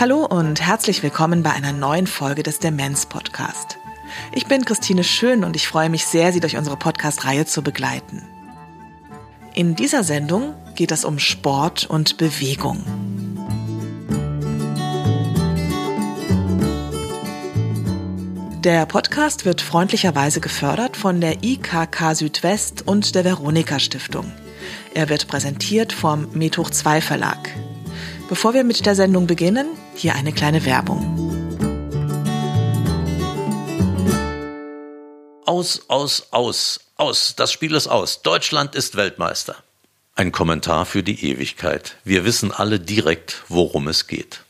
Hallo 0.00 0.24
und 0.24 0.60
herzlich 0.60 1.02
willkommen 1.02 1.42
bei 1.42 1.50
einer 1.50 1.72
neuen 1.72 2.06
Folge 2.06 2.44
des 2.44 2.60
Demenz 2.60 3.06
Podcast. 3.06 3.78
Ich 4.32 4.46
bin 4.46 4.64
Christine 4.64 5.02
Schön 5.02 5.42
und 5.42 5.56
ich 5.56 5.66
freue 5.66 5.90
mich 5.90 6.06
sehr, 6.06 6.32
Sie 6.32 6.38
durch 6.40 6.56
unsere 6.56 6.76
Podcast-Reihe 6.76 7.46
zu 7.46 7.62
begleiten. 7.62 8.22
In 9.54 9.74
dieser 9.74 10.04
Sendung 10.04 10.54
geht 10.76 10.92
es 10.92 11.04
um 11.04 11.18
Sport 11.18 11.86
und 11.90 12.16
Bewegung. 12.16 13.27
Der 18.68 18.84
Podcast 18.84 19.46
wird 19.46 19.62
freundlicherweise 19.62 20.42
gefördert 20.42 20.94
von 20.94 21.22
der 21.22 21.42
IKK 21.42 22.14
Südwest 22.14 22.86
und 22.86 23.14
der 23.14 23.24
Veronika 23.24 23.78
Stiftung. 23.78 24.30
Er 24.92 25.08
wird 25.08 25.26
präsentiert 25.26 25.94
vom 25.94 26.30
Methoch 26.34 26.68
2 26.68 27.00
Verlag. 27.00 27.48
Bevor 28.28 28.52
wir 28.52 28.64
mit 28.64 28.84
der 28.84 28.94
Sendung 28.94 29.26
beginnen, 29.26 29.68
hier 29.94 30.16
eine 30.16 30.34
kleine 30.34 30.66
Werbung. 30.66 31.00
Aus, 35.46 35.80
aus, 35.88 36.26
aus, 36.30 36.80
aus. 36.96 37.36
Das 37.36 37.50
Spiel 37.50 37.74
ist 37.74 37.86
aus. 37.86 38.20
Deutschland 38.20 38.74
ist 38.74 38.96
Weltmeister. 38.96 39.56
Ein 40.14 40.30
Kommentar 40.30 40.84
für 40.84 41.02
die 41.02 41.24
Ewigkeit. 41.24 41.96
Wir 42.04 42.26
wissen 42.26 42.52
alle 42.52 42.78
direkt, 42.78 43.44
worum 43.48 43.88
es 43.88 44.08
geht. 44.08 44.42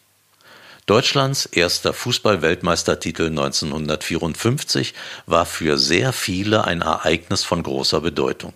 Deutschlands 0.88 1.44
erster 1.44 1.92
Fußball-Weltmeistertitel 1.92 3.24
1954 3.24 4.94
war 5.26 5.44
für 5.44 5.76
sehr 5.76 6.14
viele 6.14 6.64
ein 6.64 6.80
Ereignis 6.80 7.44
von 7.44 7.62
großer 7.62 8.00
Bedeutung. 8.00 8.54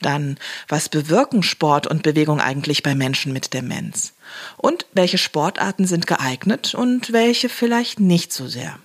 Dann, 0.00 0.38
was 0.66 0.88
bewirken 0.88 1.42
Sport 1.42 1.86
und 1.86 2.02
Bewegung 2.02 2.40
eigentlich 2.40 2.82
bei 2.82 2.94
Menschen 2.94 3.32
mit 3.32 3.54
Demenz? 3.54 4.12
Und 4.56 4.86
welche 4.92 5.18
Sportarten 5.18 5.86
sind 5.86 6.06
geeignet 6.06 6.74
und 6.74 7.12
welche 7.12 7.48
vielleicht 7.48 8.00
nicht 8.00 8.32
so 8.32 8.48
sehr? 8.48 8.78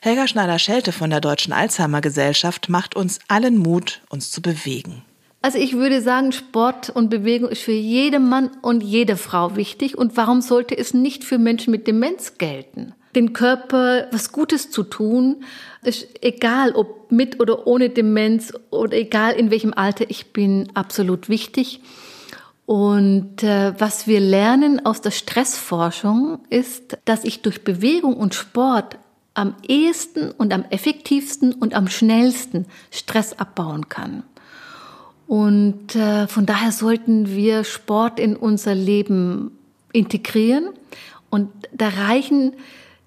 Helga 0.00 0.26
Schneider-Schelte 0.26 0.92
von 0.92 1.10
der 1.10 1.20
Deutschen 1.20 1.52
Alzheimer 1.52 2.00
Gesellschaft 2.00 2.68
macht 2.68 2.96
uns 2.96 3.18
allen 3.28 3.58
Mut, 3.58 4.00
uns 4.08 4.30
zu 4.30 4.42
bewegen. 4.42 5.02
Also 5.44 5.58
ich 5.58 5.74
würde 5.74 6.00
sagen, 6.00 6.32
Sport 6.32 6.88
und 6.88 7.10
Bewegung 7.10 7.50
ist 7.50 7.60
für 7.60 7.72
jeden 7.72 8.30
Mann 8.30 8.50
und 8.62 8.82
jede 8.82 9.18
Frau 9.18 9.56
wichtig. 9.56 9.98
Und 9.98 10.16
warum 10.16 10.40
sollte 10.40 10.74
es 10.74 10.94
nicht 10.94 11.22
für 11.22 11.36
Menschen 11.36 11.70
mit 11.70 11.86
Demenz 11.86 12.38
gelten? 12.38 12.94
Den 13.14 13.34
Körper 13.34 14.06
was 14.10 14.32
Gutes 14.32 14.70
zu 14.70 14.84
tun, 14.84 15.44
ist 15.82 16.08
egal 16.22 16.72
ob 16.72 17.12
mit 17.12 17.40
oder 17.40 17.66
ohne 17.66 17.90
Demenz 17.90 18.54
oder 18.70 18.96
egal 18.96 19.34
in 19.34 19.50
welchem 19.50 19.74
Alter, 19.74 20.06
ich 20.08 20.32
bin 20.32 20.70
absolut 20.72 21.28
wichtig. 21.28 21.82
Und 22.64 23.42
äh, 23.42 23.74
was 23.78 24.06
wir 24.06 24.20
lernen 24.20 24.86
aus 24.86 25.02
der 25.02 25.10
Stressforschung 25.10 26.38
ist, 26.48 26.96
dass 27.04 27.22
ich 27.22 27.42
durch 27.42 27.64
Bewegung 27.64 28.16
und 28.16 28.34
Sport 28.34 28.96
am 29.34 29.56
ehesten 29.68 30.30
und 30.30 30.54
am 30.54 30.64
effektivsten 30.70 31.52
und 31.52 31.74
am 31.74 31.88
schnellsten 31.88 32.64
Stress 32.90 33.38
abbauen 33.38 33.90
kann. 33.90 34.22
Und 35.26 35.96
äh, 35.96 36.26
von 36.26 36.46
daher 36.46 36.72
sollten 36.72 37.34
wir 37.34 37.64
Sport 37.64 38.20
in 38.20 38.36
unser 38.36 38.74
Leben 38.74 39.52
integrieren. 39.92 40.70
Und 41.30 41.50
da 41.72 41.88
reichen 41.88 42.52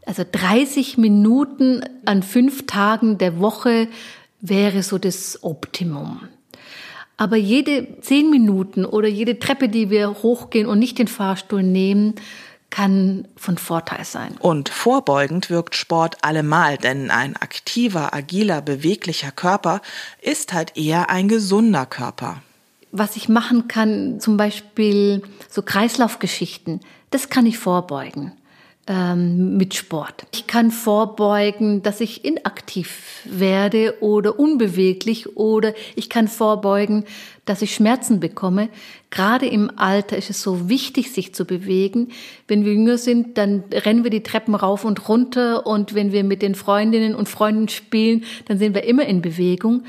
also 0.06 0.24
30 0.30 0.98
Minuten 0.98 1.84
an 2.06 2.24
fünf 2.24 2.66
Tagen 2.66 3.18
der 3.18 3.40
Woche 3.40 3.88
wäre 4.40 4.84
so 4.84 4.98
das 4.98 5.44
Optimum. 5.44 6.22
Aber 7.18 7.36
jede 7.36 8.00
zehn 8.02 8.30
Minuten 8.30 8.86
oder 8.86 9.08
jede 9.08 9.40
Treppe, 9.40 9.70
die 9.70 9.90
wir 9.90 10.24
hochgehen 10.24 10.68
und 10.68 10.80
nicht 10.80 11.00
den 11.00 11.08
Fahrstuhl 11.08 11.64
nehmen, 11.64 12.16
kann 12.70 13.28
von 13.36 13.58
Vorteil 13.58 14.04
sein. 14.06 14.36
Und 14.40 14.70
vorbeugend 14.70 15.50
wirkt 15.50 15.76
Sport 15.76 16.18
allemal, 16.24 16.78
denn 16.78 17.12
ein 17.12 17.36
aktiver, 17.38 18.14
agiler, 18.14 18.62
beweglicher 18.62 19.32
Körper 19.32 19.82
ist 20.22 20.54
halt 20.54 20.78
eher 20.78 21.10
ein 21.10 21.28
gesunder 21.28 21.86
Körper. 21.86 22.42
Was 22.92 23.16
ich 23.16 23.30
machen 23.30 23.68
kann, 23.68 24.20
zum 24.20 24.38
Beispiel 24.38 25.22
so 25.50 25.62
Kreislaufgeschichten, 25.62 26.82
das 27.12 27.30
kann 27.30 27.46
ich 27.46 27.58
vorbeugen 27.58 28.34
ähm, 28.88 29.58
mit 29.58 29.74
Sport. 29.74 30.26
Ich 30.34 30.48
kann 30.48 30.72
vorbeugen, 30.72 31.84
dass 31.84 32.00
ich 32.00 32.24
inaktiv 32.24 33.22
werde 33.26 33.96
oder 34.00 34.40
unbeweglich 34.40 35.36
oder 35.36 35.74
ich 35.96 36.10
kann 36.10 36.28
vorbeugen, 36.28 37.06
dass 37.46 37.62
ich 37.62 37.76
Schmerzen 37.76 38.20
bekomme. 38.20 38.70
Gerade 39.10 39.46
im 39.46 39.72
Alter 39.78 40.18
ist 40.18 40.30
es 40.30 40.42
so 40.42 40.70
wichtig, 40.70 41.12
sich 41.12 41.34
zu 41.34 41.46
bewegen. 41.46 42.10
Wenn 42.48 42.66
wir 42.66 42.74
jünger 42.74 42.98
sind, 42.98 43.38
dann 43.38 43.64
rennen 43.72 44.04
wir 44.04 44.12
die 44.12 44.24
Treppen 44.24 44.56
rauf 44.56 44.86
und 44.86 45.08
runter 45.10 45.68
und 45.68 45.94
wenn 45.94 46.12
wir 46.12 46.24
mit 46.24 46.42
den 46.42 46.56
Freundinnen 46.56 47.16
und 47.16 47.30
Freunden 47.30 47.68
spielen, 47.70 48.24
dann 48.46 48.58
sind 48.58 48.74
wir 48.74 48.84
immer 48.84 49.06
in 49.06 49.22
Bewegung. 49.22 49.84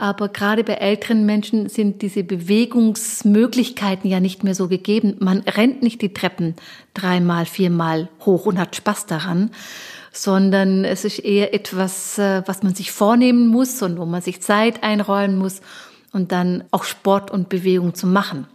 Aber 0.00 0.30
gerade 0.30 0.64
bei 0.64 0.72
älteren 0.76 1.26
Menschen 1.26 1.68
sind 1.68 2.00
diese 2.00 2.24
Bewegungsmöglichkeiten 2.24 4.08
ja 4.08 4.18
nicht 4.18 4.42
mehr 4.42 4.54
so 4.54 4.66
gegeben. 4.66 5.16
Man 5.18 5.40
rennt 5.40 5.82
nicht 5.82 6.00
die 6.00 6.14
Treppen 6.14 6.54
dreimal, 6.94 7.44
viermal 7.44 8.08
hoch 8.24 8.46
und 8.46 8.58
hat 8.58 8.74
Spaß 8.74 9.04
daran, 9.04 9.50
sondern 10.10 10.86
es 10.86 11.04
ist 11.04 11.18
eher 11.18 11.52
etwas, 11.52 12.18
äh, 12.18 12.42
was 12.46 12.62
man 12.62 12.74
sich 12.74 12.92
vornehmen 12.92 13.48
muss 13.48 13.82
und 13.82 13.98
wo 13.98 14.06
man 14.06 14.22
sich 14.22 14.40
Zeit 14.40 14.82
einräumen 14.82 15.36
muss 15.36 15.60
und 16.14 16.32
dann 16.32 16.64
auch 16.70 16.84
Sport 16.84 17.30
und 17.30 17.50
Bewegung 17.50 17.92
zu 17.92 18.06
machen. 18.06 18.46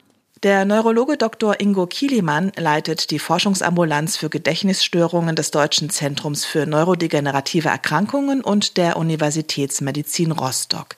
Der 0.46 0.64
Neurologe 0.64 1.18
Dr. 1.18 1.60
Ingo 1.60 1.88
Kielimann 1.88 2.52
leitet 2.56 3.10
die 3.10 3.18
Forschungsambulanz 3.18 4.16
für 4.16 4.30
Gedächtnisstörungen 4.30 5.36
des 5.36 5.50
Deutschen 5.50 5.90
Zentrums 5.90 6.46
für 6.46 6.68
neurodegenerative 6.68 7.70
Erkrankungen 7.70 8.42
und 8.42 8.78
der 8.78 8.98
Universitätsmedizin 8.98 10.32
Rostock. 10.32 10.98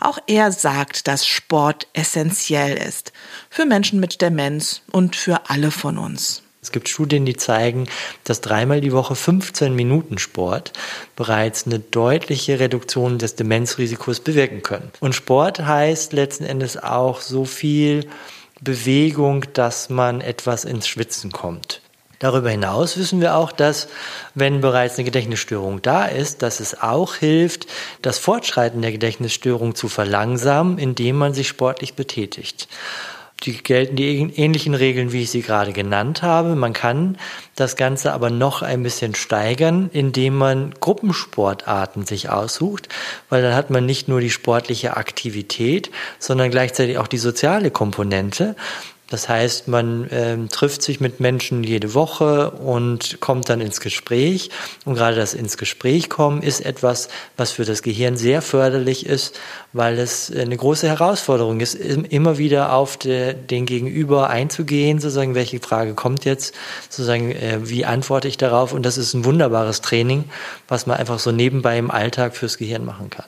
Auch 0.00 0.16
er 0.26 0.50
sagt, 0.50 1.08
dass 1.08 1.26
Sport 1.26 1.88
essentiell 1.92 2.78
ist 2.78 3.12
für 3.50 3.66
Menschen 3.66 4.00
mit 4.00 4.22
Demenz 4.22 4.80
und 4.90 5.14
für 5.14 5.50
alle 5.50 5.70
von 5.70 5.98
uns. 5.98 6.42
Es 6.62 6.72
gibt 6.72 6.88
Studien, 6.88 7.26
die 7.26 7.36
zeigen, 7.36 7.88
dass 8.24 8.40
dreimal 8.40 8.80
die 8.80 8.92
Woche 8.92 9.14
15 9.14 9.74
Minuten 9.74 10.16
Sport 10.16 10.72
bereits 11.16 11.66
eine 11.66 11.80
deutliche 11.80 12.60
Reduktion 12.60 13.18
des 13.18 13.36
Demenzrisikos 13.36 14.20
bewirken 14.20 14.62
können. 14.62 14.90
Und 15.00 15.14
Sport 15.14 15.60
heißt 15.60 16.14
letzten 16.14 16.44
Endes 16.44 16.82
auch 16.82 17.20
so 17.20 17.44
viel 17.44 18.08
Bewegung, 18.60 19.44
dass 19.52 19.90
man 19.90 20.20
etwas 20.20 20.64
ins 20.64 20.88
Schwitzen 20.88 21.30
kommt. 21.32 21.82
Darüber 22.18 22.48
hinaus 22.48 22.96
wissen 22.96 23.20
wir 23.20 23.36
auch, 23.36 23.52
dass 23.52 23.88
wenn 24.34 24.62
bereits 24.62 24.94
eine 24.94 25.04
Gedächtnisstörung 25.04 25.82
da 25.82 26.06
ist, 26.06 26.40
dass 26.40 26.60
es 26.60 26.80
auch 26.80 27.16
hilft, 27.16 27.66
das 28.00 28.18
Fortschreiten 28.18 28.80
der 28.80 28.92
Gedächtnisstörung 28.92 29.74
zu 29.74 29.88
verlangsamen, 29.88 30.78
indem 30.78 31.16
man 31.16 31.34
sich 31.34 31.48
sportlich 31.48 31.94
betätigt. 31.94 32.68
Die 33.42 33.62
gelten 33.62 33.96
die 33.96 34.32
ähnlichen 34.36 34.74
Regeln, 34.74 35.12
wie 35.12 35.22
ich 35.22 35.30
sie 35.30 35.42
gerade 35.42 35.72
genannt 35.72 36.22
habe. 36.22 36.56
Man 36.56 36.72
kann 36.72 37.18
das 37.54 37.76
Ganze 37.76 38.12
aber 38.12 38.30
noch 38.30 38.62
ein 38.62 38.82
bisschen 38.82 39.14
steigern, 39.14 39.90
indem 39.92 40.36
man 40.36 40.74
Gruppensportarten 40.80 42.06
sich 42.06 42.30
aussucht, 42.30 42.88
weil 43.28 43.42
dann 43.42 43.54
hat 43.54 43.70
man 43.70 43.84
nicht 43.84 44.08
nur 44.08 44.20
die 44.20 44.30
sportliche 44.30 44.96
Aktivität, 44.96 45.90
sondern 46.18 46.50
gleichzeitig 46.50 46.98
auch 46.98 47.08
die 47.08 47.18
soziale 47.18 47.70
Komponente. 47.70 48.56
Das 49.08 49.28
heißt, 49.28 49.68
man 49.68 50.08
ähm, 50.10 50.48
trifft 50.48 50.82
sich 50.82 51.00
mit 51.00 51.20
Menschen 51.20 51.62
jede 51.62 51.94
Woche 51.94 52.50
und 52.50 53.20
kommt 53.20 53.48
dann 53.48 53.60
ins 53.60 53.80
Gespräch. 53.80 54.50
Und 54.84 54.94
gerade 54.96 55.16
das 55.16 55.32
ins 55.32 55.56
Gespräch 55.56 56.10
kommen 56.10 56.42
ist 56.42 56.60
etwas, 56.60 57.08
was 57.36 57.52
für 57.52 57.64
das 57.64 57.82
Gehirn 57.82 58.16
sehr 58.16 58.42
förderlich 58.42 59.06
ist, 59.06 59.38
weil 59.72 59.98
es 59.98 60.32
eine 60.34 60.56
große 60.56 60.88
Herausforderung 60.88 61.60
ist, 61.60 61.74
immer 61.74 62.38
wieder 62.38 62.72
auf 62.72 62.96
de, 62.96 63.34
den 63.34 63.64
Gegenüber 63.66 64.28
einzugehen, 64.28 64.98
sozusagen, 64.98 65.36
welche 65.36 65.60
Frage 65.60 65.94
kommt 65.94 66.24
jetzt, 66.24 66.54
sozusagen, 66.90 67.30
äh, 67.30 67.60
wie 67.62 67.84
antworte 67.84 68.26
ich 68.26 68.38
darauf. 68.38 68.72
Und 68.72 68.84
das 68.84 68.98
ist 68.98 69.14
ein 69.14 69.24
wunderbares 69.24 69.82
Training, 69.82 70.24
was 70.66 70.86
man 70.86 70.96
einfach 70.96 71.20
so 71.20 71.30
nebenbei 71.30 71.78
im 71.78 71.92
Alltag 71.92 72.36
fürs 72.36 72.58
Gehirn 72.58 72.84
machen 72.84 73.10
kann. 73.10 73.26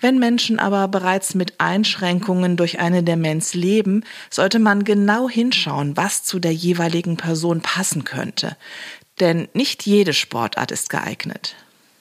Wenn 0.00 0.18
Menschen 0.18 0.58
aber 0.58 0.88
bereits 0.88 1.34
mit 1.34 1.54
Einschränkungen 1.58 2.56
durch 2.56 2.78
eine 2.78 3.02
Demenz 3.02 3.54
leben, 3.54 4.04
sollte 4.30 4.58
man 4.58 4.84
genau 4.84 5.28
hinschauen, 5.28 5.96
was 5.96 6.24
zu 6.24 6.38
der 6.38 6.52
jeweiligen 6.52 7.16
Person 7.16 7.60
passen 7.60 8.04
könnte. 8.04 8.56
Denn 9.20 9.48
nicht 9.52 9.86
jede 9.86 10.12
Sportart 10.12 10.70
ist 10.70 10.90
geeignet. 10.90 11.56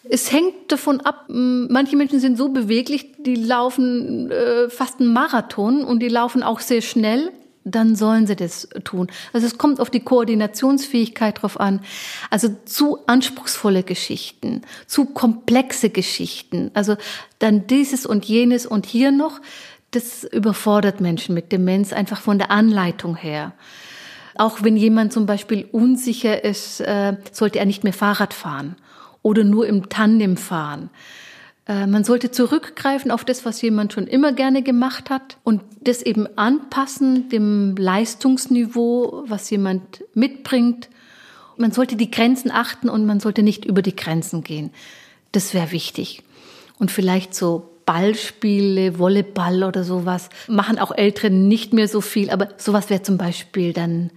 Es 0.10 0.32
hängt 0.32 0.72
davon 0.72 1.02
ab, 1.02 1.26
manche 1.28 1.98
Menschen 1.98 2.20
sind 2.20 2.38
so 2.38 2.50
beweglich, 2.50 3.14
die 3.18 3.36
laufen 3.36 4.32
äh, 4.32 4.70
fast 4.70 5.02
einen 5.02 5.12
Marathon 5.12 5.84
und 5.84 6.00
die 6.00 6.08
laufen 6.08 6.44
auch 6.44 6.60
sehr 6.60 6.82
schnell 6.82 7.32
dann 7.72 7.96
sollen 7.96 8.28
sie 8.28 8.36
das 8.36 8.70
tun. 8.84 9.08
Also 9.34 9.46
es 9.46 9.58
kommt 9.58 9.80
auf 9.80 9.90
die 9.90 10.00
Koordinationsfähigkeit 10.00 11.42
drauf 11.42 11.60
an. 11.60 11.82
Also 12.30 12.50
zu 12.66 13.00
anspruchsvolle 13.08 13.84
Geschichten, 13.84 14.62
zu 14.86 15.06
komplexe 15.06 15.90
Geschichten. 15.90 16.72
Also 16.74 16.96
dann 17.40 17.68
dieses 17.68 18.06
und 18.06 18.26
jenes 18.26 18.66
und 18.66 18.86
hier 18.86 19.12
noch. 19.12 19.40
Das 19.92 20.24
überfordert 20.26 21.00
Menschen 21.00 21.34
mit 21.34 21.52
Demenz 21.52 21.94
einfach 21.94 22.20
von 22.20 22.38
der 22.38 22.52
Anleitung 22.52 23.16
her. 23.16 23.54
Auch 24.36 24.62
wenn 24.62 24.78
jemand 24.78 25.14
zum 25.14 25.26
Beispiel 25.26 25.68
unsicher 25.72 26.44
ist, 26.44 26.82
äh, 26.82 27.18
sollte 27.32 27.60
er 27.60 27.66
nicht 27.66 27.84
mehr 27.84 27.94
Fahrrad 27.94 28.34
fahren 28.34 28.76
oder 29.24 29.44
nur 29.44 29.66
im 29.66 29.90
Tandem 29.90 30.38
fahren. 30.38 30.90
Äh, 31.68 31.88
man 31.88 32.04
sollte 32.04 32.32
zurückgreifen 32.32 33.12
auf 33.12 33.26
das, 33.26 33.46
was 33.46 33.62
jemand 33.62 33.94
schon 33.94 34.08
immer 34.08 34.34
gerne 34.34 34.64
gemacht 34.64 35.10
hat 35.10 35.38
und 35.44 35.62
das 35.82 36.02
eben 36.02 36.28
anpassen 36.38 37.30
dem 37.30 37.76
Leistungsniveau, 37.76 39.24
was 39.28 39.50
jemand 39.50 40.04
mitbringt. 40.14 40.90
Man 41.58 41.72
sollte 41.72 41.96
die 41.96 42.12
Grenzen 42.12 42.52
achten 42.52 42.90
und 42.90 43.06
man 43.06 43.20
sollte 43.20 43.44
nicht 43.44 43.66
über 43.66 43.82
die 43.82 43.96
Grenzen 43.96 44.44
gehen. 44.44 44.72
Das 45.32 45.54
wäre 45.54 45.72
wichtig. 45.72 46.24
Und 46.80 46.92
vielleicht 46.92 47.36
so 47.36 47.70
Ballspiele, 47.86 49.00
Volleyball 49.00 49.64
oder 49.64 49.84
sowas 49.84 50.30
machen 50.48 50.78
auch 50.78 50.92
Ältere 50.92 51.32
nicht 51.32 51.74
mehr 51.74 51.88
so 51.88 52.02
viel, 52.02 52.30
aber 52.30 52.50
sowas 52.58 52.90
wäre 52.90 53.02
zum 53.02 53.18
Beispiel 53.18 53.74
dann 53.74 54.12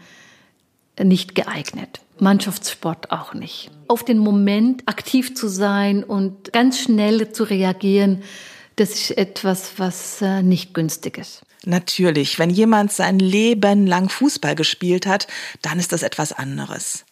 nicht 1.03 1.35
geeignet. 1.35 2.01
Mannschaftssport 2.21 3.11
auch 3.11 3.35
nicht. 3.35 3.71
Auf 3.89 4.05
den 4.05 4.19
Moment 4.19 4.83
aktiv 4.87 5.35
zu 5.35 5.49
sein 5.49 6.05
und 6.05 6.53
ganz 6.53 6.79
schnell 6.79 7.33
zu 7.33 7.45
reagieren, 7.45 8.23
das 8.77 8.91
ist 8.91 9.19
etwas, 9.19 9.73
was 9.79 10.23
äh, 10.23 10.43
nicht 10.43 10.75
günstig 10.75 11.19
ist. 11.19 11.43
Natürlich, 11.65 12.39
wenn 12.39 12.51
jemand 12.51 12.93
sein 12.93 13.19
Leben 13.19 13.87
lang 13.87 14.09
Fußball 14.09 14.55
gespielt 14.55 15.07
hat, 15.07 15.27
dann 15.61 15.79
ist 15.79 15.93
das 15.93 16.03
etwas 16.03 16.33
anderes. 16.33 17.05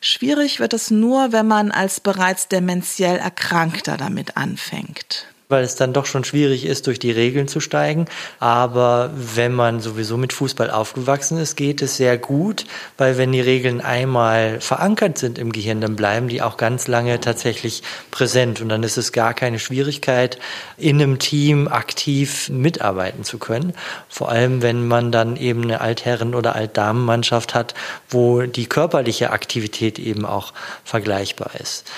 Schwierig 0.00 0.60
wird 0.60 0.74
es 0.74 0.90
nur, 0.90 1.32
wenn 1.32 1.46
man 1.46 1.72
als 1.72 2.00
bereits 2.00 2.48
dementiell 2.48 3.16
Erkrankter 3.16 3.96
damit 3.96 4.36
anfängt 4.36 5.26
weil 5.48 5.64
es 5.64 5.76
dann 5.76 5.92
doch 5.92 6.06
schon 6.06 6.24
schwierig 6.24 6.64
ist, 6.64 6.86
durch 6.86 6.98
die 6.98 7.10
Regeln 7.10 7.48
zu 7.48 7.60
steigen. 7.60 8.06
Aber 8.40 9.10
wenn 9.14 9.52
man 9.52 9.80
sowieso 9.80 10.16
mit 10.16 10.32
Fußball 10.32 10.70
aufgewachsen 10.70 11.38
ist, 11.38 11.56
geht 11.56 11.82
es 11.82 11.96
sehr 11.96 12.18
gut, 12.18 12.64
weil 12.98 13.16
wenn 13.16 13.32
die 13.32 13.40
Regeln 13.40 13.80
einmal 13.80 14.60
verankert 14.60 15.18
sind 15.18 15.38
im 15.38 15.52
Gehirn, 15.52 15.80
dann 15.80 15.96
bleiben 15.96 16.28
die 16.28 16.42
auch 16.42 16.56
ganz 16.56 16.88
lange 16.88 17.20
tatsächlich 17.20 17.82
präsent. 18.10 18.60
Und 18.60 18.68
dann 18.68 18.82
ist 18.82 18.96
es 18.96 19.12
gar 19.12 19.34
keine 19.34 19.58
Schwierigkeit, 19.58 20.38
in 20.76 21.00
einem 21.00 21.18
Team 21.18 21.68
aktiv 21.68 22.48
mitarbeiten 22.48 23.24
zu 23.24 23.38
können. 23.38 23.72
Vor 24.08 24.30
allem, 24.30 24.62
wenn 24.62 24.86
man 24.86 25.12
dann 25.12 25.36
eben 25.36 25.62
eine 25.62 25.80
Altherren- 25.80 26.34
oder 26.34 26.56
Altdamenmannschaft 26.56 27.54
hat, 27.54 27.74
wo 28.08 28.42
die 28.42 28.66
körperliche 28.66 29.30
Aktivität 29.30 29.98
eben 29.98 30.26
auch 30.26 30.52
vergleichbar 30.84 31.50
ist. 31.60 31.90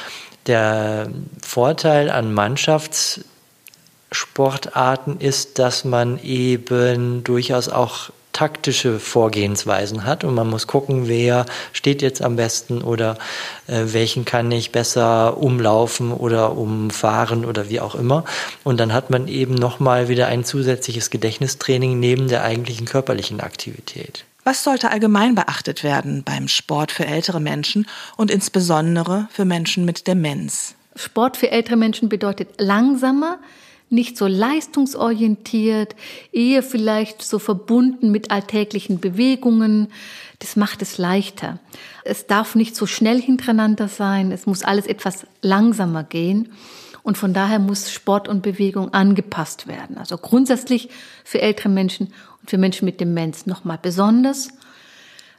Der 0.47 1.11
Vorteil 1.43 2.11
an 2.11 2.33
Mannschafts 2.33 3.21
Sportarten 4.11 5.19
ist, 5.21 5.59
dass 5.59 5.85
man 5.85 6.23
eben 6.23 7.25
durchaus 7.25 7.69
auch 7.69 8.11
taktische 8.39 9.01
Vorgehensweisen 9.01 10.05
hat 10.05 10.23
und 10.23 10.33
man 10.33 10.49
muss 10.49 10.69
gucken, 10.69 11.09
wer 11.09 11.45
steht 11.73 12.03
jetzt 12.03 12.23
am 12.23 12.37
besten 12.37 12.83
oder 12.83 13.19
äh, 13.67 13.87
welchen 13.87 14.25
kann 14.25 14.53
ich 14.53 14.71
besser 14.71 15.39
umlaufen 15.39 16.13
oder 16.13 16.57
umfahren 16.57 17.45
oder 17.45 17.69
wie 17.69 17.81
auch 17.81 17.97
immer. 17.97 18.25
Und 18.63 18.79
dann 18.79 18.93
hat 18.93 19.11
man 19.11 19.27
eben 19.27 19.57
nochmal 19.57 20.09
wieder 20.09 20.29
ein 20.29 20.45
zusätzliches 20.45 21.11
Gedächtnistraining 21.11 21.99
neben 21.99 22.29
der 22.29 22.45
eigentlichen 22.45 22.87
körperlichen 22.87 23.41
Aktivität. 23.41 24.25
Was 24.45 24.63
sollte 24.63 24.93
allgemein 24.93 25.35
beachtet 25.35 25.83
werden 25.83 26.23
beim 26.23 26.47
Sport 26.47 26.93
für 26.93 27.07
ältere 27.07 27.41
Menschen 27.41 27.89
und 28.17 28.31
insbesondere 28.31 29.27
für 29.33 29.47
Menschen 29.47 29.85
mit 29.85 30.07
Demenz? 30.07 30.77
Sport 30.95 31.37
für 31.37 31.51
ältere 31.51 31.77
Menschen 31.77 32.09
bedeutet 32.09 32.61
langsamer, 32.61 33.39
nicht 33.91 34.17
so 34.17 34.27
leistungsorientiert, 34.27 35.97
eher 36.33 36.63
vielleicht 36.63 37.23
so 37.23 37.39
verbunden 37.39 38.11
mit 38.11 38.31
alltäglichen 38.31 39.01
Bewegungen. 39.01 39.89
Das 40.41 40.57
macht 40.57 40.83
es 40.83 40.99
leichter. 40.99 41.59
Es 42.05 42.27
darf 42.27 42.55
nicht 42.55 42.77
so 42.77 42.87
schnell 42.87 43.21
hintereinander 43.21 43.89
sein, 43.89 44.33
es 44.33 44.47
muss 44.47 44.63
alles 44.63 44.87
etwas 44.87 45.27
langsamer 45.43 46.05
gehen. 46.05 46.53
Und 47.03 47.17
von 47.17 47.33
daher 47.33 47.59
muss 47.59 47.91
Sport 47.91 48.29
und 48.29 48.43
Bewegung 48.43 48.93
angepasst 48.93 49.67
werden. 49.67 49.97
Also 49.97 50.19
grundsätzlich 50.19 50.91
für 51.25 51.41
ältere 51.41 51.71
Menschen 51.71 52.13
und 52.41 52.51
für 52.51 52.59
Menschen 52.59 52.85
mit 52.85 53.01
Demenz 53.01 53.47
nochmal 53.47 53.79
besonders. 53.81 54.49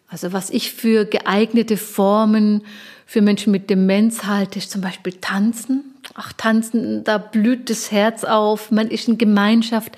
Also 0.09 0.33
was 0.33 0.49
ich 0.49 0.73
für 0.73 1.05
geeignete 1.05 1.77
Formen 1.77 2.63
für 3.05 3.21
Menschen 3.21 3.51
mit 3.51 3.69
Demenz 3.69 4.25
halte, 4.25 4.59
ist 4.59 4.71
zum 4.71 4.81
Beispiel 4.81 5.13
Tanzen 5.13 5.89
ach, 6.15 6.33
tanzen, 6.33 7.03
da 7.03 7.17
blüht 7.17 7.69
das 7.69 7.91
Herz 7.91 8.23
auf, 8.23 8.71
man 8.71 8.89
ist 8.89 9.07
in 9.07 9.17
Gemeinschaft. 9.17 9.97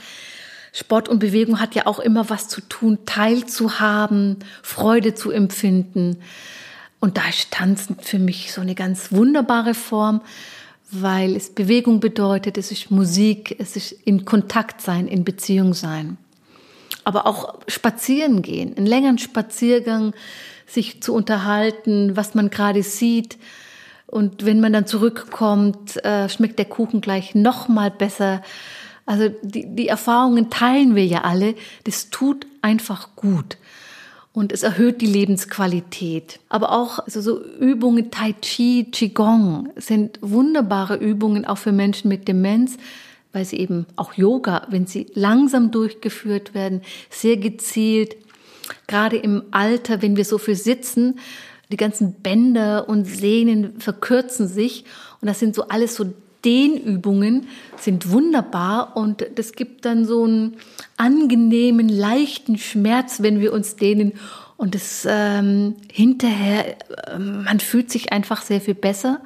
Sport 0.73 1.09
und 1.09 1.19
Bewegung 1.19 1.59
hat 1.59 1.75
ja 1.75 1.85
auch 1.85 1.99
immer 1.99 2.29
was 2.29 2.47
zu 2.47 2.61
tun, 2.61 2.99
teilzuhaben, 3.05 4.37
Freude 4.63 5.13
zu 5.13 5.31
empfinden. 5.31 6.17
Und 6.99 7.17
da 7.17 7.27
ist 7.27 7.51
Tanzen 7.51 7.97
für 7.99 8.19
mich 8.19 8.53
so 8.53 8.61
eine 8.61 8.75
ganz 8.75 9.11
wunderbare 9.11 9.73
Form, 9.73 10.21
weil 10.91 11.35
es 11.35 11.49
Bewegung 11.49 11.99
bedeutet, 11.99 12.57
es 12.57 12.71
ist 12.71 12.91
Musik, 12.91 13.55
es 13.59 13.75
ist 13.75 13.91
in 13.91 14.23
Kontakt 14.23 14.81
sein, 14.81 15.07
in 15.07 15.25
Beziehung 15.25 15.73
sein. 15.73 16.17
Aber 17.03 17.25
auch 17.25 17.59
spazieren 17.67 18.41
gehen, 18.41 18.77
einen 18.77 18.85
längeren 18.85 19.17
Spaziergang, 19.17 20.13
sich 20.67 21.01
zu 21.01 21.13
unterhalten, 21.13 22.15
was 22.15 22.33
man 22.33 22.49
gerade 22.49 22.83
sieht, 22.83 23.37
und 24.11 24.45
wenn 24.45 24.59
man 24.59 24.73
dann 24.73 24.85
zurückkommt, 24.85 26.03
äh, 26.03 26.27
schmeckt 26.27 26.59
der 26.59 26.65
Kuchen 26.65 26.99
gleich 26.99 27.33
noch 27.33 27.69
mal 27.69 27.89
besser. 27.89 28.41
Also 29.05 29.29
die, 29.41 29.73
die 29.73 29.87
Erfahrungen 29.87 30.49
teilen 30.49 30.95
wir 30.95 31.05
ja 31.05 31.21
alle. 31.21 31.55
Das 31.85 32.09
tut 32.09 32.45
einfach 32.61 33.15
gut. 33.15 33.57
Und 34.33 34.51
es 34.51 34.63
erhöht 34.63 34.99
die 34.99 35.07
Lebensqualität. 35.07 36.41
Aber 36.49 36.73
auch 36.73 36.99
also 36.99 37.21
so 37.21 37.41
Übungen 37.41 38.11
Tai 38.11 38.33
Chi, 38.41 38.89
Qigong 38.91 39.69
sind 39.77 40.19
wunderbare 40.21 40.97
Übungen 40.97 41.45
auch 41.45 41.57
für 41.57 41.71
Menschen 41.71 42.09
mit 42.09 42.27
Demenz, 42.27 42.77
weil 43.33 43.45
sie 43.45 43.57
eben 43.57 43.85
auch 43.95 44.13
Yoga, 44.13 44.67
wenn 44.69 44.87
sie 44.87 45.07
langsam 45.13 45.71
durchgeführt 45.71 46.53
werden, 46.53 46.81
sehr 47.09 47.37
gezielt, 47.37 48.15
gerade 48.87 49.17
im 49.17 49.43
Alter, 49.51 50.01
wenn 50.01 50.17
wir 50.17 50.25
so 50.25 50.37
viel 50.37 50.55
sitzen, 50.55 51.19
Die 51.71 51.77
ganzen 51.77 52.15
Bänder 52.15 52.89
und 52.89 53.05
Sehnen 53.05 53.79
verkürzen 53.79 54.47
sich 54.47 54.83
und 55.21 55.29
das 55.29 55.39
sind 55.39 55.55
so 55.55 55.69
alles 55.69 55.95
so 55.95 56.13
Dehnübungen, 56.43 57.47
sind 57.77 58.11
wunderbar 58.11 58.97
und 58.97 59.25
das 59.35 59.53
gibt 59.53 59.85
dann 59.85 60.05
so 60.05 60.23
einen 60.25 60.57
angenehmen, 60.97 61.87
leichten 61.87 62.57
Schmerz, 62.57 63.21
wenn 63.21 63.39
wir 63.39 63.53
uns 63.53 63.75
dehnen 63.77 64.13
und 64.57 64.75
es 64.75 65.07
ähm, 65.09 65.75
hinterher, 65.91 66.77
äh, 67.07 67.19
man 67.19 67.59
fühlt 67.59 67.89
sich 67.89 68.11
einfach 68.11 68.41
sehr 68.41 68.59
viel 68.59 68.75
besser. 68.75 69.21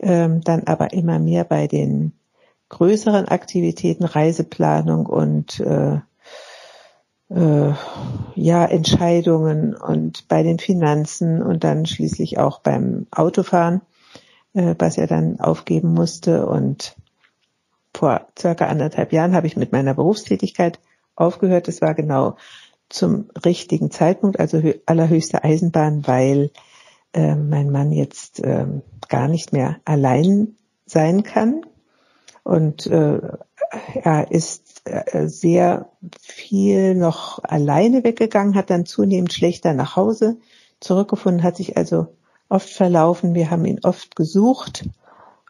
ähm, 0.03 0.43
dann 0.43 0.65
aber 0.65 0.93
immer 0.93 1.19
mehr 1.19 1.45
bei 1.45 1.67
den 1.67 2.13
größeren 2.69 3.29
Aktivitäten, 3.29 4.05
Reiseplanung 4.05 5.07
und 5.07 5.61
äh, 5.61 6.01
äh, 7.31 7.73
ja 8.35 8.65
Entscheidungen 8.65 9.75
und 9.75 10.29
bei 10.29 10.43
den 10.43 10.59
Finanzen 10.59 11.43
und 11.43 11.65
dann 11.65 11.87
schließlich 11.87 12.39
auch 12.39 12.61
beim 12.61 13.07
Autofahren, 13.11 13.83
äh, 14.55 14.75
was 14.79 14.99
er 14.99 15.07
dann 15.07 15.41
aufgeben 15.41 15.93
musste. 15.93 16.47
Und 16.47 16.97
vor 17.95 18.27
circa 18.39 18.67
anderthalb 18.67 19.13
Jahren 19.13 19.35
habe 19.35 19.47
ich 19.47 19.57
mit 19.57 19.73
meiner 19.73 19.95
Berufstätigkeit 19.95 20.81
aufgehört. 21.15 21.69
Das 21.69 21.81
war 21.81 21.95
genau 21.95 22.37
zum 22.89 23.31
richtigen 23.45 23.91
Zeitpunkt, 23.91 24.39
also 24.39 24.63
allerhöchste 24.87 25.45
Eisenbahn, 25.45 26.07
weil 26.07 26.51
äh, 27.13 27.35
mein 27.35 27.71
Mann 27.71 27.93
jetzt 27.93 28.41
äh, 28.41 28.67
gar 29.09 29.29
nicht 29.29 29.53
mehr 29.53 29.77
allein 29.85 30.57
sein 30.87 31.23
kann 31.23 31.65
und 32.43 32.87
äh, 32.87 33.21
er 33.95 34.31
ist 34.31 34.83
äh, 34.85 35.29
sehr 35.29 35.91
viel 36.21 36.95
noch 36.95 37.43
alleine 37.45 38.05
weggegangen, 38.05 38.55
hat 38.55 38.71
dann 38.71 38.87
zunehmend 38.87 39.33
schlechter 39.33 39.75
nach 39.75 39.97
Hause 39.97 40.39
zurückgefunden, 40.81 41.43
hat 41.43 41.57
sich 41.57 41.77
also 41.77 42.09
oft 42.49 42.69
verlaufen. 42.69 43.35
Wir 43.35 43.51
haben 43.51 43.65
ihn 43.65 43.81
oft 43.85 44.17
gesucht, 44.17 44.89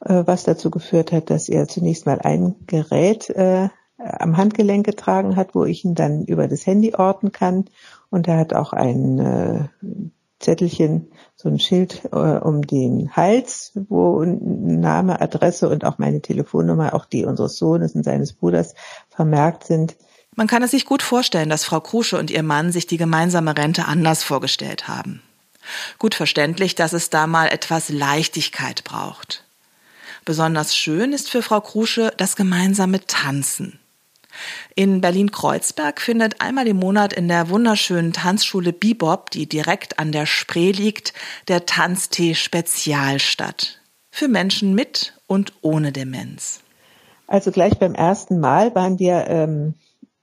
äh, 0.04 0.22
was 0.26 0.44
dazu 0.44 0.70
geführt 0.70 1.12
hat, 1.12 1.30
dass 1.30 1.48
er 1.48 1.66
zunächst 1.66 2.04
mal 2.04 2.20
ein 2.20 2.56
Gerät 2.66 3.30
äh, 3.30 3.68
am 3.96 4.36
Handgelenk 4.36 4.84
getragen 4.84 5.36
hat, 5.36 5.54
wo 5.54 5.64
ich 5.64 5.84
ihn 5.84 5.94
dann 5.94 6.24
über 6.24 6.48
das 6.48 6.66
Handy 6.66 6.94
orten 6.94 7.32
kann. 7.32 7.66
Und 8.10 8.28
er 8.28 8.36
hat 8.36 8.52
auch 8.52 8.72
ein 8.72 9.18
äh, 9.18 9.68
Zettelchen, 10.42 11.10
so 11.36 11.48
ein 11.48 11.58
Schild 11.58 12.02
äh, 12.12 12.16
um 12.16 12.62
den 12.62 13.14
Hals, 13.14 13.72
wo 13.88 14.22
Name, 14.24 15.20
Adresse 15.20 15.68
und 15.68 15.84
auch 15.84 15.98
meine 15.98 16.20
Telefonnummer, 16.20 16.94
auch 16.94 17.06
die 17.06 17.24
unseres 17.24 17.56
Sohnes 17.56 17.94
und 17.94 18.04
seines 18.04 18.32
Bruders 18.32 18.74
vermerkt 19.08 19.64
sind. 19.64 19.96
Man 20.34 20.46
kann 20.46 20.62
es 20.62 20.70
sich 20.70 20.86
gut 20.86 21.02
vorstellen, 21.02 21.50
dass 21.50 21.64
Frau 21.64 21.80
Krusche 21.80 22.18
und 22.18 22.30
ihr 22.30 22.42
Mann 22.42 22.72
sich 22.72 22.86
die 22.86 22.96
gemeinsame 22.96 23.56
Rente 23.56 23.84
anders 23.86 24.22
vorgestellt 24.22 24.88
haben. 24.88 25.22
Gut 25.98 26.14
verständlich, 26.14 26.74
dass 26.74 26.92
es 26.92 27.10
da 27.10 27.26
mal 27.26 27.48
etwas 27.48 27.88
Leichtigkeit 27.88 28.84
braucht. 28.84 29.44
Besonders 30.24 30.76
schön 30.76 31.12
ist 31.12 31.30
für 31.30 31.42
Frau 31.42 31.60
Krusche 31.60 32.12
das 32.16 32.36
gemeinsame 32.36 33.04
Tanzen. 33.06 33.78
In 34.74 35.00
Berlin-Kreuzberg 35.00 36.00
findet 36.00 36.40
einmal 36.40 36.66
im 36.66 36.78
Monat 36.78 37.12
in 37.12 37.28
der 37.28 37.48
wunderschönen 37.48 38.12
Tanzschule 38.12 38.72
Bebop, 38.72 39.30
die 39.30 39.46
direkt 39.46 39.98
an 39.98 40.12
der 40.12 40.26
Spree 40.26 40.72
liegt, 40.72 41.12
der 41.48 41.66
Tanztee 41.66 42.34
Spezial 42.34 43.18
statt. 43.18 43.80
Für 44.10 44.28
Menschen 44.28 44.74
mit 44.74 45.14
und 45.26 45.52
ohne 45.62 45.92
Demenz. 45.92 46.60
Also 47.26 47.50
gleich 47.50 47.78
beim 47.78 47.94
ersten 47.94 48.40
Mal 48.40 48.74
waren 48.74 48.98
wir 48.98 49.26
ähm, 49.28 49.74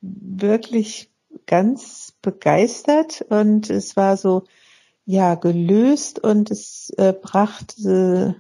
wirklich 0.02 1.10
ganz 1.46 2.14
begeistert 2.22 3.26
und 3.30 3.70
es 3.70 3.96
war 3.96 4.18
so 4.18 4.44
ja 5.06 5.34
gelöst 5.34 6.20
und 6.20 6.52
es 6.52 6.94
äh, 6.98 7.14
brachte 7.14 8.36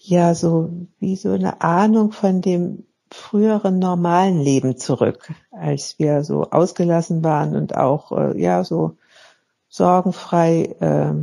ja 0.00 0.34
so 0.34 0.70
wie 0.98 1.14
so 1.14 1.30
eine 1.30 1.60
Ahnung 1.60 2.10
von 2.10 2.40
dem 2.40 2.86
früheren 3.14 3.78
normalen 3.78 4.40
Leben 4.40 4.76
zurück, 4.76 5.32
als 5.52 5.98
wir 5.98 6.24
so 6.24 6.50
ausgelassen 6.50 7.22
waren 7.22 7.54
und 7.54 7.76
auch 7.76 8.10
äh, 8.12 8.40
ja 8.40 8.64
so 8.64 8.96
sorgenfrei 9.68 10.74
äh, 10.80 11.14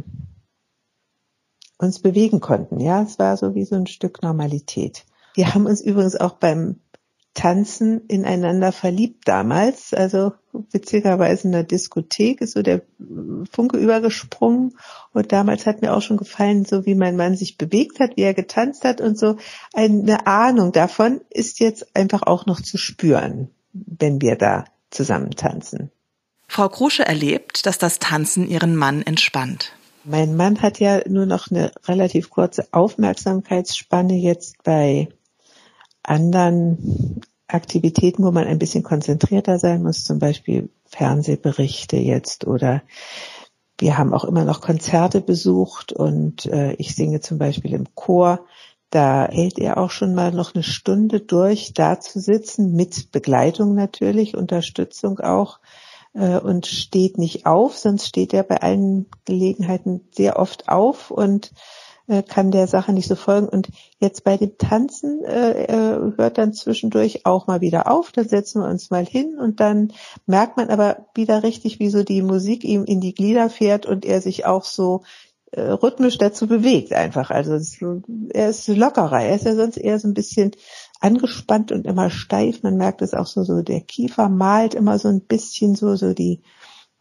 uns 1.77 1.99
bewegen 1.99 2.39
konnten. 2.39 2.79
Ja, 2.79 3.01
es 3.01 3.19
war 3.19 3.35
so 3.35 3.55
wie 3.55 3.65
so 3.65 3.75
ein 3.75 3.87
Stück 3.87 4.23
Normalität. 4.23 5.05
Wir 5.33 5.53
haben 5.53 5.65
uns 5.65 5.81
übrigens 5.81 6.15
auch 6.15 6.33
beim 6.33 6.79
Tanzen 7.33 8.05
ineinander 8.07 8.71
verliebt 8.71 9.27
damals. 9.27 9.93
Also 9.93 10.33
witzigerweise 10.71 11.47
in 11.47 11.53
der 11.53 11.63
Diskothek 11.63 12.41
ist 12.41 12.53
so 12.53 12.61
der 12.61 12.81
Funke 13.51 13.77
übergesprungen. 13.77 14.77
Und 15.13 15.31
damals 15.31 15.65
hat 15.65 15.81
mir 15.81 15.93
auch 15.93 16.01
schon 16.01 16.17
gefallen, 16.17 16.65
so 16.65 16.85
wie 16.85 16.95
mein 16.95 17.15
Mann 17.15 17.37
sich 17.37 17.57
bewegt 17.57 17.99
hat, 17.99 18.17
wie 18.17 18.23
er 18.23 18.33
getanzt 18.33 18.83
hat 18.83 18.99
und 18.99 19.17
so. 19.17 19.37
Eine 19.73 20.27
Ahnung 20.27 20.71
davon 20.71 21.21
ist 21.29 21.59
jetzt 21.59 21.95
einfach 21.95 22.23
auch 22.23 22.45
noch 22.45 22.61
zu 22.61 22.77
spüren, 22.77 23.49
wenn 23.73 24.21
wir 24.21 24.35
da 24.35 24.65
zusammen 24.89 25.31
tanzen. 25.31 25.89
Frau 26.47 26.67
Krusche 26.67 27.05
erlebt, 27.05 27.65
dass 27.65 27.77
das 27.77 27.99
Tanzen 27.99 28.45
ihren 28.45 28.75
Mann 28.75 29.01
entspannt. 29.03 29.71
Mein 30.03 30.35
Mann 30.35 30.61
hat 30.61 30.79
ja 30.79 30.99
nur 31.07 31.25
noch 31.25 31.49
eine 31.49 31.71
relativ 31.85 32.29
kurze 32.29 32.67
Aufmerksamkeitsspanne 32.71 34.15
jetzt 34.15 34.61
bei 34.63 35.07
anderen 36.03 37.21
Aktivitäten, 37.47 38.23
wo 38.23 38.31
man 38.31 38.47
ein 38.47 38.59
bisschen 38.59 38.83
konzentrierter 38.83 39.59
sein 39.59 39.83
muss, 39.83 40.03
zum 40.03 40.19
Beispiel 40.19 40.69
Fernsehberichte 40.85 41.97
jetzt 41.97 42.47
oder 42.47 42.81
wir 43.77 43.97
haben 43.97 44.13
auch 44.13 44.25
immer 44.25 44.45
noch 44.45 44.61
Konzerte 44.61 45.21
besucht 45.21 45.91
und 45.91 46.45
äh, 46.45 46.73
ich 46.73 46.95
singe 46.95 47.19
zum 47.19 47.39
Beispiel 47.39 47.73
im 47.73 47.87
Chor. 47.95 48.45
Da 48.91 49.27
hält 49.29 49.57
er 49.57 49.77
auch 49.77 49.89
schon 49.89 50.13
mal 50.13 50.31
noch 50.31 50.53
eine 50.53 50.63
Stunde 50.63 51.19
durch, 51.19 51.73
da 51.73 51.99
zu 51.99 52.19
sitzen, 52.19 52.75
mit 52.75 53.11
Begleitung 53.11 53.73
natürlich, 53.73 54.37
Unterstützung 54.37 55.19
auch 55.19 55.59
äh, 56.13 56.37
und 56.37 56.67
steht 56.67 57.17
nicht 57.17 57.45
auf, 57.45 57.77
sonst 57.77 58.05
steht 58.07 58.33
er 58.33 58.43
bei 58.43 58.61
allen 58.61 59.07
Gelegenheiten 59.25 60.01
sehr 60.11 60.37
oft 60.37 60.69
auf 60.69 61.09
und 61.09 61.51
äh, 62.07 62.23
kann 62.23 62.51
der 62.51 62.67
Sache 62.67 62.93
nicht 62.93 63.07
so 63.07 63.15
folgen. 63.15 63.47
Und 63.47 63.69
jetzt 63.99 64.23
bei 64.23 64.37
dem 64.37 64.57
Tanzen 64.57 65.23
äh, 65.23 65.65
äh, 65.65 66.11
hört 66.17 66.37
dann 66.37 66.53
zwischendurch 66.53 67.25
auch 67.25 67.47
mal 67.47 67.61
wieder 67.61 67.91
auf, 67.91 68.11
dann 68.11 68.27
setzen 68.27 68.61
wir 68.61 68.69
uns 68.69 68.89
mal 68.89 69.05
hin 69.05 69.37
und 69.39 69.59
dann 69.59 69.93
merkt 70.25 70.57
man 70.57 70.69
aber 70.69 71.05
wieder 71.15 71.43
richtig, 71.43 71.79
wie 71.79 71.89
so 71.89 72.03
die 72.03 72.21
Musik 72.21 72.63
ihm 72.63 72.85
in 72.85 73.01
die 73.01 73.13
Glieder 73.13 73.49
fährt 73.49 73.85
und 73.85 74.05
er 74.05 74.21
sich 74.21 74.45
auch 74.45 74.63
so 74.63 75.03
äh, 75.51 75.61
rhythmisch 75.61 76.17
dazu 76.17 76.47
bewegt 76.47 76.93
einfach. 76.93 77.29
Also 77.29 77.53
es, 77.53 77.77
er 78.29 78.49
ist 78.49 78.67
lockerer, 78.67 79.21
er 79.21 79.35
ist 79.35 79.45
ja 79.45 79.55
sonst 79.55 79.77
eher 79.77 79.99
so 79.99 80.07
ein 80.07 80.13
bisschen 80.13 80.51
angespannt 81.01 81.71
und 81.71 81.85
immer 81.85 82.09
steif. 82.09 82.63
Man 82.63 82.77
merkt 82.77 83.01
es 83.01 83.13
auch 83.13 83.27
so, 83.27 83.43
so 83.43 83.61
der 83.61 83.81
Kiefer 83.81 84.29
malt 84.29 84.73
immer 84.73 84.97
so 84.97 85.09
ein 85.09 85.21
bisschen 85.21 85.75
so, 85.75 85.95
so 85.95 86.13
die, 86.13 86.41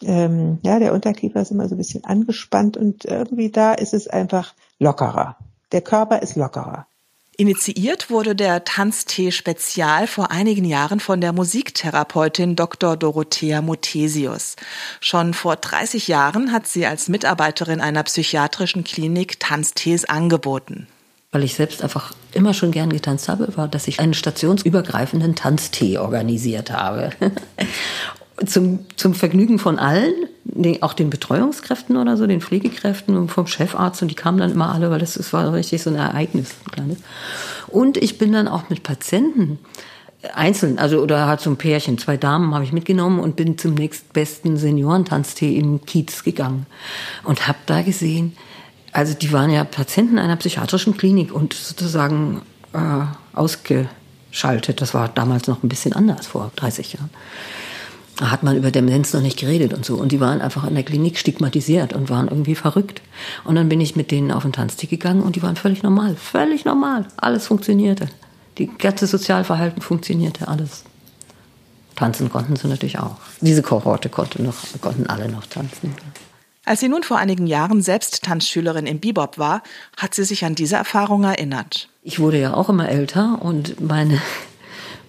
ähm, 0.03 0.59
ja, 0.63 0.79
der 0.79 0.93
Unterkiefer 0.93 1.41
ist 1.41 1.51
immer 1.51 1.69
so 1.69 1.75
ein 1.75 1.79
bisschen 1.79 2.05
angespannt 2.05 2.77
und 2.77 3.05
irgendwie 3.05 3.51
da 3.51 3.75
ist 3.75 3.95
es 3.95 4.09
einfach 4.09 4.55
lockerer. 4.79 5.37
Der 5.73 5.83
Körper 5.83 6.23
ist 6.23 6.37
lockerer. 6.37 6.87
Initiiert 7.41 8.11
wurde 8.11 8.35
der 8.35 8.65
Tanztee 8.65 9.31
Spezial 9.31 10.07
vor 10.07 10.31
einigen 10.31 10.67
Jahren 10.67 11.01
von 11.01 11.23
der 11.23 11.33
Musiktherapeutin 11.33 12.55
Dr. 12.55 12.99
Dorothea 12.99 13.63
Muthesius. 13.63 14.57
Schon 15.01 15.33
vor 15.33 15.57
30 15.57 16.07
Jahren 16.07 16.53
hat 16.53 16.67
sie 16.67 16.85
als 16.85 17.09
Mitarbeiterin 17.09 17.81
einer 17.81 18.03
psychiatrischen 18.03 18.85
Klinik 18.85 19.41
Tanztees 19.41 20.05
angeboten. 20.05 20.87
Weil 21.33 21.45
ich 21.45 21.55
selbst 21.55 21.83
einfach 21.83 22.13
immer 22.33 22.53
schon 22.53 22.73
gern 22.73 22.91
getanzt 22.91 23.31
habe, 23.31 23.57
war, 23.57 23.69
dass 23.69 23.89
ich 23.89 24.01
einen 24.01 24.13
stationsübergreifenden 24.13 25.35
Tanztee 25.35 25.97
organisiert 25.97 26.71
habe. 26.71 27.11
zum, 28.47 28.81
zum 28.97 29.15
Vergnügen 29.15 29.59
von 29.59 29.79
allen, 29.79 30.13
auch 30.81 30.95
den 30.95 31.11
Betreuungskräften 31.11 31.97
oder 31.97 32.17
so, 32.17 32.27
den 32.27 32.41
Pflegekräften 32.41 33.17
und 33.17 33.29
vom 33.29 33.47
Chefarzt 33.47 34.03
und 34.03 34.09
die 34.09 34.15
kamen 34.15 34.39
dann 34.39 34.51
immer 34.51 34.73
alle, 34.73 34.91
weil 34.91 34.99
das, 34.99 35.15
das 35.15 35.33
war 35.33 35.53
richtig 35.53 35.83
so 35.83 35.91
ein 35.91 35.97
Ereignis. 35.97 36.55
Und 37.69 37.97
ich 37.97 38.19
bin 38.19 38.33
dann 38.33 38.49
auch 38.49 38.69
mit 38.69 38.83
Patienten 38.83 39.59
einzeln, 40.35 40.79
also 40.79 41.01
oder 41.01 41.27
halt 41.27 41.41
so 41.41 41.51
ein 41.51 41.57
Pärchen, 41.57 41.99
zwei 41.99 42.17
Damen 42.17 42.55
habe 42.55 42.65
ich 42.65 42.73
mitgenommen 42.73 43.21
und 43.21 43.37
bin 43.37 43.57
zum 43.59 43.75
nächstbesten 43.75 44.57
Seniorentanztee 44.57 45.57
im 45.57 45.85
Kiez 45.87 46.25
gegangen 46.25 46.67
und 47.25 47.47
habe 47.47 47.59
da 47.67 47.83
gesehen, 47.83 48.37
also 48.93 49.15
die 49.15 49.33
waren 49.33 49.51
ja 49.51 49.65
Patienten 49.65 50.19
einer 50.19 50.37
psychiatrischen 50.37 50.97
Klinik 50.97 51.33
und 51.33 51.55
sozusagen 51.55 52.43
äh, 52.73 53.37
ausgeschaltet. 53.37 54.81
Das 54.81 54.95
war 54.95 55.09
damals 55.09 55.47
noch 55.47 55.63
ein 55.63 55.69
bisschen 55.69 55.93
anders 55.93 56.27
vor 56.27 56.51
30 56.57 56.95
Jahren. 56.95 57.11
Da 58.21 58.31
hat 58.31 58.43
man 58.43 58.55
über 58.55 58.71
Demenz 58.71 59.15
noch 59.15 59.23
nicht 59.23 59.39
geredet 59.39 59.73
und 59.73 59.83
so. 59.83 59.95
Und 59.95 60.13
die 60.13 60.21
waren 60.21 60.43
einfach 60.43 60.67
in 60.69 60.75
der 60.75 60.85
Klinik 60.85 61.17
stigmatisiert 61.17 61.95
und 61.95 62.11
waren 62.11 62.29
irgendwie 62.29 62.55
verrückt. 62.55 63.01
Und 63.45 63.55
dann 63.55 63.71
bin 63.71 63.81
ich 63.81 63.97
mit 63.97 64.11
denen 64.11 64.31
auf 64.31 64.43
den 64.43 64.53
Tanztick 64.53 64.91
gegangen 64.91 65.23
und 65.23 65.37
die 65.37 65.43
waren 65.43 65.57
völlig 65.57 65.83
normal. 65.83 66.17
Völlig 66.17 66.67
normal. 66.67 67.07
Alles 67.17 67.47
funktionierte. 67.47 68.09
Die 68.59 68.67
ganze 68.67 69.07
Sozialverhalten 69.07 69.81
funktionierte, 69.81 70.49
alles. 70.49 70.85
Tanzen 71.97 72.29
konnten 72.29 72.57
sie 72.57 72.69
natürlich 72.69 72.99
auch. 72.99 73.17
Diese 73.41 73.63
Kohorte 73.63 74.11
konnte 74.11 74.43
noch, 74.43 74.57
konnten 74.83 75.07
alle 75.07 75.31
noch 75.31 75.47
tanzen. 75.47 75.95
Als 76.67 76.81
sie 76.81 76.91
nun 76.91 77.03
vor 77.03 77.17
einigen 77.17 77.47
Jahren 77.47 77.81
selbst 77.81 78.23
Tanzschülerin 78.23 78.85
im 78.85 79.01
Bebop 79.01 79.39
war, 79.39 79.63
hat 79.97 80.15
sie 80.15 80.25
sich 80.25 80.45
an 80.45 80.55
diese 80.55 80.77
Erfahrung 80.77 81.25
erinnert. 81.25 81.89
Ich 82.03 82.19
wurde 82.19 82.39
ja 82.39 82.53
auch 82.53 82.69
immer 82.69 82.87
älter 82.87 83.39
und 83.41 83.81
meine 83.81 84.21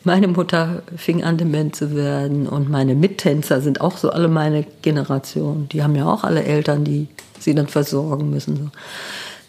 meine 0.04 0.28
Mutter 0.28 0.84
fing 0.96 1.24
an, 1.24 1.38
dement 1.38 1.76
zu 1.76 1.96
werden 1.96 2.48
und 2.48 2.70
meine 2.70 2.96
Mittänzer 2.96 3.62
sind 3.62 3.82
auch 3.82 3.98
so 3.98 4.10
alle 4.10 4.28
meine 4.28 4.66
Generation. 4.82 5.70
Die 5.70 5.84
haben 5.84 5.96
ja 5.96 6.06
auch 6.06 6.24
alle 6.24 6.44
Eltern, 6.44 6.84
die 6.84 7.08
sie 7.40 7.56
dann 7.56 7.68
versorgen 7.68 8.30
müssen. 8.30 8.58
So. 8.58 8.70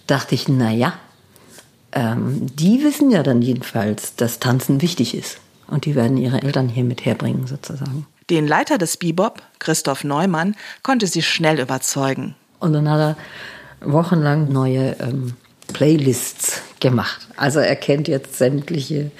Dachte 0.07 0.35
ich, 0.35 0.49
na 0.49 0.71
ja, 0.71 0.95
ähm, 1.93 2.47
die 2.55 2.83
wissen 2.85 3.11
ja 3.11 3.23
dann 3.23 3.43
jedenfalls, 3.43 4.17
dass 4.17 4.41
Tanzen 4.41 4.83
wichtig 4.83 5.15
ist. 5.15 5.39
Und 5.69 5.87
die 5.87 5.95
werden 5.95 6.17
ihre 6.17 6.43
Eltern 6.43 6.69
hier 6.69 6.85
mit 6.85 7.05
herbringen, 7.05 7.47
sozusagen. 7.47 8.07
Den 8.29 8.47
Leiter 8.47 8.79
des 8.79 8.97
Bebop, 8.97 9.43
Christoph 9.59 10.05
Neumann, 10.05 10.55
konnte 10.83 11.07
sie 11.07 11.23
schnell 11.23 11.61
überzeugen. 11.61 12.35
Und 12.61 12.73
dann 12.73 12.89
hat 12.91 13.17
er 13.81 13.91
wochenlang 13.93 14.53
neue 14.53 14.97
ähm, 15.01 15.35
Playlists 15.73 16.63
gemacht. 16.81 17.27
Also 17.37 17.61
er 17.61 17.77
kennt 17.77 18.09
jetzt 18.09 18.37
sämtliche 18.37 19.11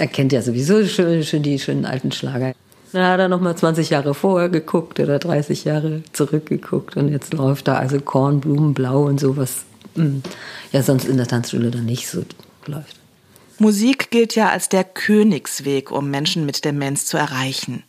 er 0.00 0.06
kennt 0.06 0.32
ja 0.32 0.40
sowieso 0.40 0.84
schon, 0.86 1.22
schon 1.22 1.42
die 1.42 1.58
schönen 1.58 1.84
alten 1.84 2.10
Schlager. 2.10 2.54
Dann 2.92 3.06
hat 3.06 3.20
er 3.20 3.28
noch 3.28 3.40
mal 3.40 3.54
20 3.54 3.90
Jahre 3.90 4.14
vorher 4.14 4.48
geguckt 4.48 4.98
oder 4.98 5.18
30 5.18 5.64
Jahre 5.64 6.02
zurückgeguckt 6.12 6.96
und 6.96 7.08
jetzt 7.10 7.34
läuft 7.34 7.68
da 7.68 7.76
also 7.76 8.00
Kornblumenblau 8.00 9.02
und 9.04 9.20
sowas. 9.20 9.64
Hm. 9.94 10.22
Ja, 10.72 10.82
sonst 10.82 11.06
in 11.06 11.16
der 11.16 11.26
Tanzschule 11.26 11.70
dann 11.70 11.84
nicht 11.84 12.08
so 12.08 12.24
läuft. 12.66 12.96
Musik 13.58 14.10
gilt 14.10 14.34
ja 14.34 14.48
als 14.48 14.70
der 14.70 14.84
Königsweg, 14.84 15.90
um 15.90 16.10
Menschen 16.10 16.46
mit 16.46 16.64
Demenz 16.64 17.04
zu 17.04 17.18
erreichen. 17.18 17.84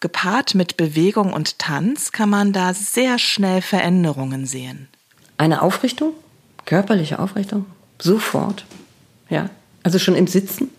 Gepaart 0.00 0.54
mit 0.56 0.76
Bewegung 0.76 1.32
und 1.32 1.58
Tanz 1.60 2.10
kann 2.10 2.28
man 2.28 2.52
da 2.52 2.74
sehr 2.74 3.18
schnell 3.18 3.62
Veränderungen 3.62 4.44
sehen. 4.44 4.88
Eine 5.38 5.62
Aufrichtung, 5.62 6.12
körperliche 6.64 7.20
Aufrichtung, 7.20 7.66
sofort. 8.02 8.64
Ja, 9.30 9.50
also 9.84 9.98
schon 9.98 10.16
im 10.16 10.26
Sitzen 10.26 10.70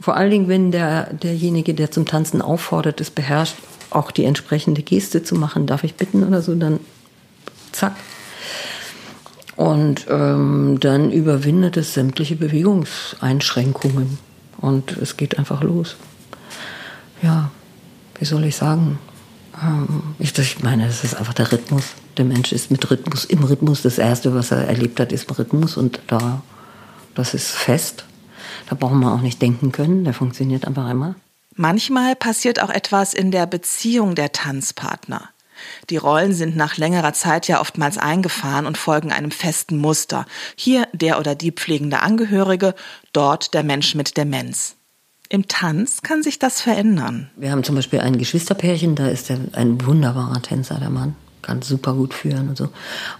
vor 0.00 0.16
allen 0.16 0.30
Dingen, 0.30 0.48
wenn 0.48 0.70
der, 0.70 1.12
derjenige, 1.14 1.74
der 1.74 1.90
zum 1.90 2.06
Tanzen 2.06 2.42
auffordert, 2.42 3.00
es 3.00 3.10
beherrscht, 3.10 3.56
auch 3.90 4.10
die 4.10 4.24
entsprechende 4.24 4.82
Geste 4.82 5.22
zu 5.22 5.34
machen, 5.34 5.66
darf 5.66 5.84
ich 5.84 5.94
bitten 5.94 6.24
oder 6.24 6.42
so, 6.42 6.54
dann 6.54 6.80
zack. 7.72 7.94
Und 9.56 10.06
ähm, 10.10 10.78
dann 10.80 11.12
überwindet 11.12 11.76
es 11.76 11.94
sämtliche 11.94 12.34
Bewegungseinschränkungen 12.34 14.18
und 14.58 14.96
es 14.96 15.16
geht 15.16 15.38
einfach 15.38 15.62
los. 15.62 15.96
Ja, 17.22 17.50
wie 18.18 18.24
soll 18.24 18.44
ich 18.44 18.56
sagen? 18.56 18.98
Ähm, 19.62 20.14
ich, 20.18 20.62
meine, 20.62 20.86
das 20.86 21.04
ist 21.04 21.14
einfach 21.14 21.34
der 21.34 21.52
Rhythmus. 21.52 21.92
Der 22.16 22.24
Mensch 22.24 22.52
ist 22.52 22.70
mit 22.70 22.90
Rhythmus, 22.90 23.24
im 23.24 23.44
Rhythmus. 23.44 23.82
Das 23.82 23.98
Erste, 23.98 24.34
was 24.34 24.50
er 24.50 24.66
erlebt 24.66 24.98
hat, 24.98 25.12
ist 25.12 25.38
Rhythmus 25.38 25.76
und 25.76 26.00
da, 26.08 26.42
das 27.14 27.34
ist 27.34 27.50
fest. 27.50 28.04
Da 28.68 28.74
brauchen 28.74 29.00
wir 29.00 29.12
auch 29.12 29.20
nicht 29.20 29.40
denken 29.40 29.72
können, 29.72 30.04
der 30.04 30.14
funktioniert 30.14 30.66
einfach 30.66 30.90
immer. 30.90 31.14
Manchmal 31.56 32.16
passiert 32.16 32.60
auch 32.60 32.70
etwas 32.70 33.14
in 33.14 33.30
der 33.30 33.46
Beziehung 33.46 34.14
der 34.14 34.32
Tanzpartner. 34.32 35.30
Die 35.88 35.96
Rollen 35.96 36.32
sind 36.32 36.56
nach 36.56 36.76
längerer 36.76 37.12
Zeit 37.12 37.46
ja 37.46 37.60
oftmals 37.60 37.96
eingefahren 37.96 38.66
und 38.66 38.76
folgen 38.76 39.12
einem 39.12 39.30
festen 39.30 39.78
Muster. 39.78 40.26
Hier 40.56 40.88
der 40.92 41.18
oder 41.20 41.36
die 41.36 41.52
pflegende 41.52 42.00
Angehörige, 42.00 42.74
dort 43.12 43.54
der 43.54 43.62
Mensch 43.62 43.94
mit 43.94 44.16
Demenz. 44.16 44.76
Im 45.28 45.48
Tanz 45.48 46.02
kann 46.02 46.22
sich 46.22 46.38
das 46.38 46.60
verändern. 46.60 47.30
Wir 47.36 47.50
haben 47.50 47.64
zum 47.64 47.76
Beispiel 47.76 48.00
ein 48.00 48.18
Geschwisterpärchen, 48.18 48.94
da 48.94 49.08
ist 49.08 49.30
er 49.30 49.38
ein 49.52 49.84
wunderbarer 49.86 50.42
Tänzer, 50.42 50.78
der 50.78 50.90
Mann, 50.90 51.16
kann 51.40 51.62
super 51.62 51.94
gut 51.94 52.14
führen 52.14 52.48
und 52.48 52.58
so. 52.58 52.68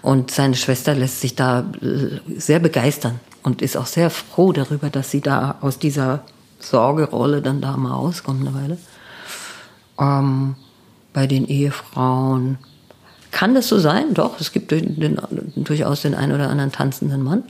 Und 0.02 0.30
seine 0.30 0.54
Schwester 0.54 0.94
lässt 0.94 1.20
sich 1.20 1.34
da 1.34 1.72
äh, 1.80 2.20
sehr 2.36 2.58
begeistern 2.58 3.20
und 3.44 3.62
ist 3.62 3.76
auch 3.76 3.86
sehr 3.86 4.10
froh 4.10 4.52
darüber, 4.52 4.90
dass 4.90 5.12
sie 5.12 5.20
da 5.20 5.56
aus 5.60 5.78
dieser 5.78 6.24
Sorgerolle 6.58 7.42
dann 7.42 7.60
da 7.60 7.76
mal 7.76 7.92
rauskommt 7.92 8.40
eine 8.40 8.54
Weile. 8.56 8.78
Ähm, 10.00 10.56
bei 11.12 11.28
den 11.28 11.46
Ehefrauen 11.46 12.58
kann 13.30 13.54
das 13.54 13.68
so 13.68 13.78
sein, 13.78 14.14
doch, 14.14 14.40
es 14.40 14.50
gibt 14.50 14.70
den, 14.70 14.98
den, 14.98 15.18
durchaus 15.56 16.02
den 16.02 16.14
einen 16.14 16.32
oder 16.32 16.48
anderen 16.48 16.72
tanzenden 16.72 17.22
Mann. 17.22 17.44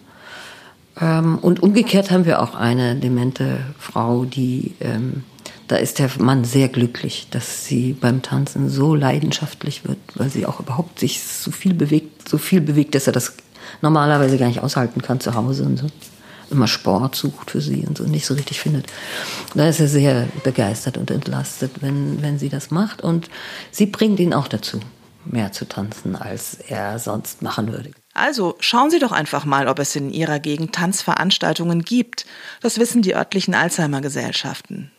Ähm, 1.01 1.39
und 1.39 1.63
umgekehrt 1.63 2.11
haben 2.11 2.25
wir 2.25 2.43
auch 2.43 2.55
eine 2.55 2.97
demente 2.97 3.59
Frau, 3.79 4.25
die, 4.25 4.75
ähm, 4.81 5.23
da 5.69 5.77
ist 5.77 5.99
der 5.99 6.11
Mann 6.19 6.45
sehr 6.45 6.69
glücklich, 6.69 7.29
dass 7.31 7.67
sie 7.67 7.93
beim 7.93 8.21
Tanzen 8.23 8.69
so 8.69 8.95
leidenschaftlich 8.95 9.87
wird, 9.87 9.99
weil 10.15 10.29
sie 10.29 10.45
auch 10.45 10.59
überhaupt 10.61 10.99
sich 10.99 11.23
so 11.23 11.51
viel 11.51 11.73
bewegt, 11.73 12.29
so 12.29 12.37
viel 12.37 12.61
bewegt, 12.61 12.95
dass 12.95 13.07
er 13.07 13.13
das 13.13 13.37
normalerweise 13.83 14.39
gar 14.39 14.49
nicht 14.49 14.61
aushalten 14.61 15.03
kann 15.03 15.21
zu 15.21 15.35
Hause 15.35 15.65
und 15.65 15.79
so. 15.79 15.87
Immer 16.51 16.69
Sport 16.69 17.15
sucht 17.15 17.51
für 17.51 17.61
sie 17.61 17.87
und 17.87 17.97
so 17.97 18.05
nicht 18.05 18.27
so 18.27 18.35
richtig 18.35 18.61
findet. 18.61 18.87
Da 19.55 19.67
ist 19.69 19.81
er 19.81 19.89
sehr 19.89 20.29
begeistert 20.43 20.99
und 20.99 21.11
entlastet, 21.11 21.73
wenn, 21.81 22.23
wenn 22.23 22.39
sie 22.39 22.49
das 22.51 22.71
macht. 22.71 23.03
Und 23.03 23.29
sie 23.71 23.87
bringt 23.87 24.21
ihn 24.21 24.35
auch 24.35 24.47
dazu, 24.47 24.81
mehr 25.25 25.53
zu 25.53 25.67
tanzen, 25.67 26.17
als 26.17 26.55
er 26.69 26.99
sonst 26.99 27.43
machen 27.43 27.73
würde. 27.73 27.91
Also 28.15 28.55
schauen 28.61 28.91
Sie 28.91 29.01
doch 29.01 29.11
einfach 29.11 29.45
mal, 29.45 29.67
ob 29.67 29.81
es 29.81 29.97
in 29.97 30.11
Ihrer 30.11 30.39
Gegend 30.39 30.73
Tanzveranstaltungen 30.73 31.83
gibt. 31.83 32.27
Das 32.61 32.79
wissen 32.79 33.03
die 33.03 33.17
örtlichen 33.17 33.55
Alzheimer-Gesellschaften. 33.55 34.93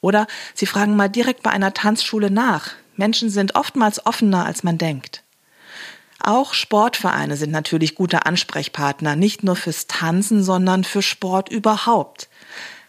Oder 0.00 0.26
Sie 0.54 0.66
fragen 0.66 0.96
mal 0.96 1.08
direkt 1.08 1.42
bei 1.44 1.50
einer 1.50 1.74
Tanzschule 1.74 2.30
nach. 2.30 2.70
Menschen 2.96 3.30
sind 3.30 3.54
oftmals 3.54 4.04
offener, 4.04 4.44
als 4.44 4.64
man 4.64 4.78
denkt. 4.78 5.22
Auch 6.26 6.54
Sportvereine 6.54 7.36
sind 7.36 7.52
natürlich 7.52 7.94
gute 7.94 8.26
Ansprechpartner, 8.26 9.14
nicht 9.14 9.44
nur 9.44 9.54
fürs 9.54 9.86
Tanzen, 9.86 10.42
sondern 10.42 10.82
für 10.82 11.00
Sport 11.00 11.48
überhaupt. 11.48 12.28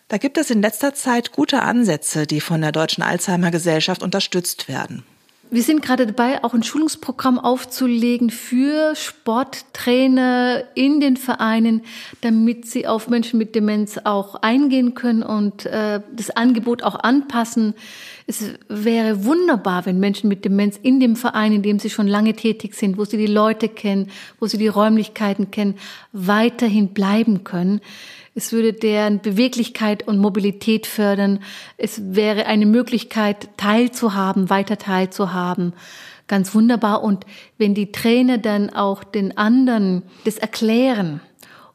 Da 0.07 0.17
gibt 0.17 0.39
es 0.39 0.49
in 0.49 0.63
letzter 0.63 0.95
Zeit 0.95 1.33
gute 1.33 1.61
Ansätze, 1.61 2.25
die 2.25 2.41
von 2.41 2.61
der 2.61 2.71
Deutschen 2.71 3.03
Alzheimer 3.03 3.51
Gesellschaft 3.51 4.01
unterstützt 4.01 4.67
werden. 4.67 5.03
Wir 5.49 5.63
sind 5.63 5.81
gerade 5.81 6.05
dabei, 6.05 6.43
auch 6.43 6.53
ein 6.53 6.63
Schulungsprogramm 6.63 7.39
aufzulegen 7.39 8.31
für 8.31 8.95
Sporttrainer 8.95 10.63
in 10.75 10.99
den 10.99 11.15
Vereinen, 11.15 11.83
damit 12.19 12.65
sie 12.67 12.85
auf 12.85 13.07
Menschen 13.07 13.39
mit 13.39 13.55
Demenz 13.55 13.97
auch 14.03 14.35
eingehen 14.35 14.93
können 14.93 15.23
und 15.23 15.65
äh, 15.65 16.01
das 16.13 16.31
Angebot 16.31 16.83
auch 16.83 16.99
anpassen. 16.99 17.75
Es 18.25 18.43
wäre 18.67 19.23
wunderbar, 19.23 19.85
wenn 19.85 20.01
Menschen 20.01 20.27
mit 20.27 20.43
Demenz 20.43 20.77
in 20.83 20.99
dem 20.99 21.15
Verein, 21.15 21.53
in 21.53 21.61
dem 21.61 21.79
sie 21.79 21.89
schon 21.89 22.07
lange 22.07 22.33
tätig 22.33 22.75
sind, 22.75 22.97
wo 22.97 23.05
sie 23.05 23.17
die 23.17 23.25
Leute 23.25 23.69
kennen, 23.69 24.11
wo 24.41 24.47
sie 24.47 24.57
die 24.57 24.67
Räumlichkeiten 24.67 25.49
kennen, 25.49 25.75
weiterhin 26.11 26.89
bleiben 26.89 27.45
können. 27.45 27.79
Es 28.37 28.51
würde 28.51 28.71
deren 28.71 29.19
Beweglichkeit 29.19 30.07
und 30.07 30.19
Mobilität 30.19 30.85
fördern. 30.85 31.39
Es 31.75 32.13
wäre 32.13 32.45
eine 32.45 32.67
Möglichkeit, 32.67 33.49
teilzuhaben, 33.57 34.51
weiter 34.51 34.77
teilzuhaben. 34.77 35.73
Ganz 36.27 36.53
wunderbar. 36.53 37.01
Und 37.01 37.25
wenn 37.57 37.73
die 37.73 37.91
Trainer 37.91 38.37
dann 38.37 38.69
auch 38.69 39.03
den 39.03 39.39
anderen 39.39 40.03
das 40.23 40.37
erklären 40.37 41.19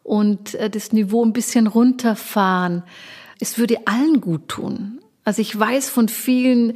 und 0.05 0.55
äh, 0.55 0.70
das 0.70 0.92
Niveau 0.92 1.25
ein 1.25 1.33
bisschen 1.33 1.66
runterfahren, 1.66 2.85
es 3.40 3.59
würde 3.59 3.79
allen 3.88 4.20
gut 4.20 4.46
tun. 4.46 5.01
Also 5.25 5.42
ich 5.42 5.59
weiß 5.59 5.90
von 5.90 6.09
vielen, 6.09 6.75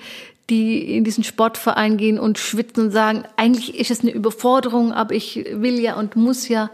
die 0.50 0.96
in 0.96 1.04
diesen 1.04 1.22
Sportverein 1.22 1.96
gehen 1.96 2.18
und 2.18 2.38
schwitzen 2.38 2.86
und 2.86 2.90
sagen, 2.90 3.22
eigentlich 3.36 3.78
ist 3.78 3.92
es 3.92 4.00
eine 4.00 4.10
Überforderung, 4.10 4.92
aber 4.92 5.14
ich 5.14 5.46
will 5.52 5.78
ja 5.78 5.94
und 5.94 6.16
muss 6.16 6.48
ja. 6.48 6.72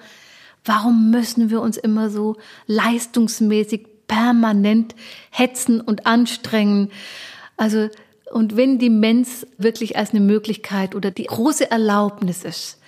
Warum 0.65 1.11
müssen 1.11 1.51
wir 1.51 1.61
uns 1.61 1.77
immer 1.77 2.11
so 2.11 2.37
leistungsmäßig 2.67 3.87
permanent 4.07 4.95
hetzen 5.31 5.81
und 5.81 6.07
anstrengen? 6.07 6.91
Also, 7.57 7.89
und 8.33 8.57
wenn 8.57 8.79
Demenz 8.79 9.47
wirklich 9.59 9.97
als 9.97 10.11
eine 10.11 10.21
Möglichkeit 10.21 10.95
oder 10.95 11.11
die 11.11 11.25
große 11.25 11.71
Erlaubnis 11.71 12.45
ist, 12.45 12.79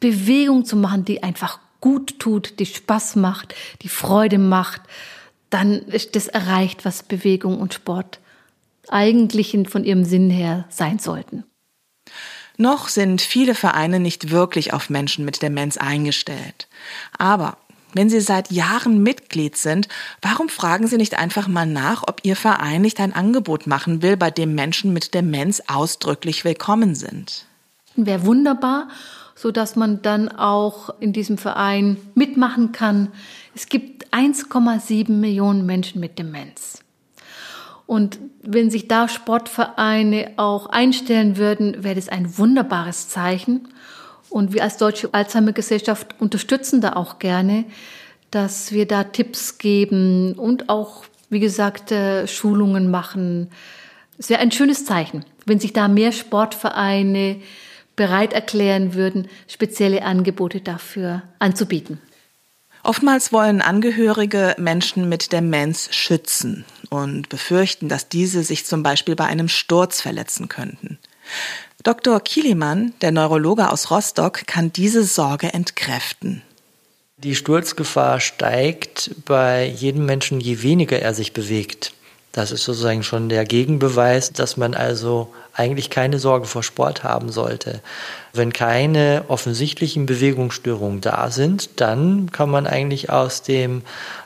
Bewegung 0.00 0.64
zu 0.64 0.76
machen, 0.76 1.04
die 1.04 1.22
einfach 1.22 1.60
gut 1.80 2.18
tut, 2.18 2.58
die 2.60 2.66
Spaß 2.66 3.16
macht, 3.16 3.54
die 3.82 3.88
Freude 3.88 4.38
macht, 4.38 4.82
dann 5.50 5.82
ist 5.82 6.16
das 6.16 6.28
erreicht, 6.28 6.84
was 6.84 7.02
Bewegung 7.02 7.60
und 7.60 7.74
Sport 7.74 8.20
eigentlich 8.88 9.56
von 9.68 9.84
ihrem 9.84 10.04
Sinn 10.04 10.30
her 10.30 10.64
sein 10.68 10.98
sollten. 10.98 11.44
Noch 12.56 12.88
sind 12.88 13.20
viele 13.20 13.54
Vereine 13.54 13.98
nicht 13.98 14.30
wirklich 14.30 14.72
auf 14.72 14.90
Menschen 14.90 15.24
mit 15.24 15.42
Demenz 15.42 15.76
eingestellt. 15.76 16.68
Aber 17.18 17.56
wenn 17.94 18.10
Sie 18.10 18.20
seit 18.20 18.50
Jahren 18.50 19.02
Mitglied 19.02 19.56
sind, 19.56 19.88
warum 20.20 20.48
fragen 20.48 20.86
Sie 20.86 20.96
nicht 20.96 21.14
einfach 21.14 21.48
mal 21.48 21.66
nach, 21.66 22.02
ob 22.06 22.20
Ihr 22.24 22.36
Verein 22.36 22.82
nicht 22.82 23.00
ein 23.00 23.12
Angebot 23.12 23.66
machen 23.66 24.02
will, 24.02 24.16
bei 24.16 24.30
dem 24.30 24.54
Menschen 24.54 24.92
mit 24.92 25.14
Demenz 25.14 25.62
ausdrücklich 25.68 26.44
willkommen 26.44 26.94
sind? 26.94 27.46
Wäre 27.96 28.26
wunderbar, 28.26 28.88
so 29.36 29.50
dass 29.50 29.76
man 29.76 30.02
dann 30.02 30.28
auch 30.28 30.90
in 31.00 31.12
diesem 31.12 31.38
Verein 31.38 31.96
mitmachen 32.14 32.72
kann. 32.72 33.12
Es 33.54 33.68
gibt 33.68 34.12
1,7 34.12 35.10
Millionen 35.10 35.66
Menschen 35.66 36.00
mit 36.00 36.18
Demenz. 36.18 36.83
Und 37.94 38.18
wenn 38.42 38.72
sich 38.72 38.88
da 38.88 39.06
Sportvereine 39.06 40.32
auch 40.34 40.66
einstellen 40.66 41.36
würden, 41.36 41.84
wäre 41.84 41.94
das 41.94 42.08
ein 42.08 42.36
wunderbares 42.36 43.08
Zeichen. 43.08 43.68
Und 44.30 44.52
wir 44.52 44.64
als 44.64 44.78
Deutsche 44.78 45.10
Alzheimer-Gesellschaft 45.12 46.16
unterstützen 46.18 46.80
da 46.80 46.94
auch 46.94 47.20
gerne, 47.20 47.66
dass 48.32 48.72
wir 48.72 48.88
da 48.88 49.04
Tipps 49.04 49.58
geben 49.58 50.32
und 50.32 50.70
auch, 50.70 51.04
wie 51.30 51.38
gesagt, 51.38 51.92
äh, 51.92 52.26
Schulungen 52.26 52.90
machen. 52.90 53.48
Es 54.18 54.28
wäre 54.28 54.40
ein 54.40 54.50
schönes 54.50 54.84
Zeichen, 54.84 55.24
wenn 55.46 55.60
sich 55.60 55.72
da 55.72 55.86
mehr 55.86 56.10
Sportvereine 56.10 57.36
bereit 57.94 58.32
erklären 58.32 58.94
würden, 58.94 59.28
spezielle 59.46 60.02
Angebote 60.02 60.60
dafür 60.60 61.22
anzubieten. 61.38 62.00
Oftmals 62.84 63.32
wollen 63.32 63.62
Angehörige 63.62 64.54
Menschen 64.58 65.08
mit 65.08 65.32
Demenz 65.32 65.88
schützen 65.94 66.66
und 66.90 67.30
befürchten, 67.30 67.88
dass 67.88 68.10
diese 68.10 68.44
sich 68.44 68.66
zum 68.66 68.82
Beispiel 68.82 69.16
bei 69.16 69.24
einem 69.24 69.48
Sturz 69.48 70.02
verletzen 70.02 70.48
könnten. 70.48 70.98
Dr. 71.82 72.20
Kielimann, 72.20 72.92
der 73.00 73.10
Neurologe 73.10 73.70
aus 73.70 73.90
Rostock, 73.90 74.46
kann 74.46 74.70
diese 74.70 75.02
Sorge 75.02 75.54
entkräften. 75.54 76.42
Die 77.16 77.34
Sturzgefahr 77.34 78.20
steigt 78.20 79.12
bei 79.24 79.64
jedem 79.64 80.04
Menschen, 80.04 80.40
je 80.40 80.62
weniger 80.62 81.00
er 81.00 81.14
sich 81.14 81.32
bewegt. 81.32 81.93
Das 82.34 82.50
ist 82.50 82.64
sozusagen 82.64 83.04
schon 83.04 83.28
der 83.28 83.44
Gegenbeweis, 83.44 84.32
dass 84.32 84.56
man 84.56 84.74
also 84.74 85.32
eigentlich 85.52 85.88
keine 85.88 86.18
Sorge 86.18 86.46
vor 86.46 86.64
Sport 86.64 87.04
haben 87.04 87.30
sollte. 87.30 87.80
Wenn 88.32 88.52
keine 88.52 89.22
offensichtlichen 89.28 90.04
Bewegungsstörungen 90.04 91.00
da 91.00 91.30
sind, 91.30 91.80
dann 91.80 92.32
kann 92.32 92.50
man 92.50 92.66
eigentlich 92.66 93.08
aus 93.08 93.42
dem 93.42 93.82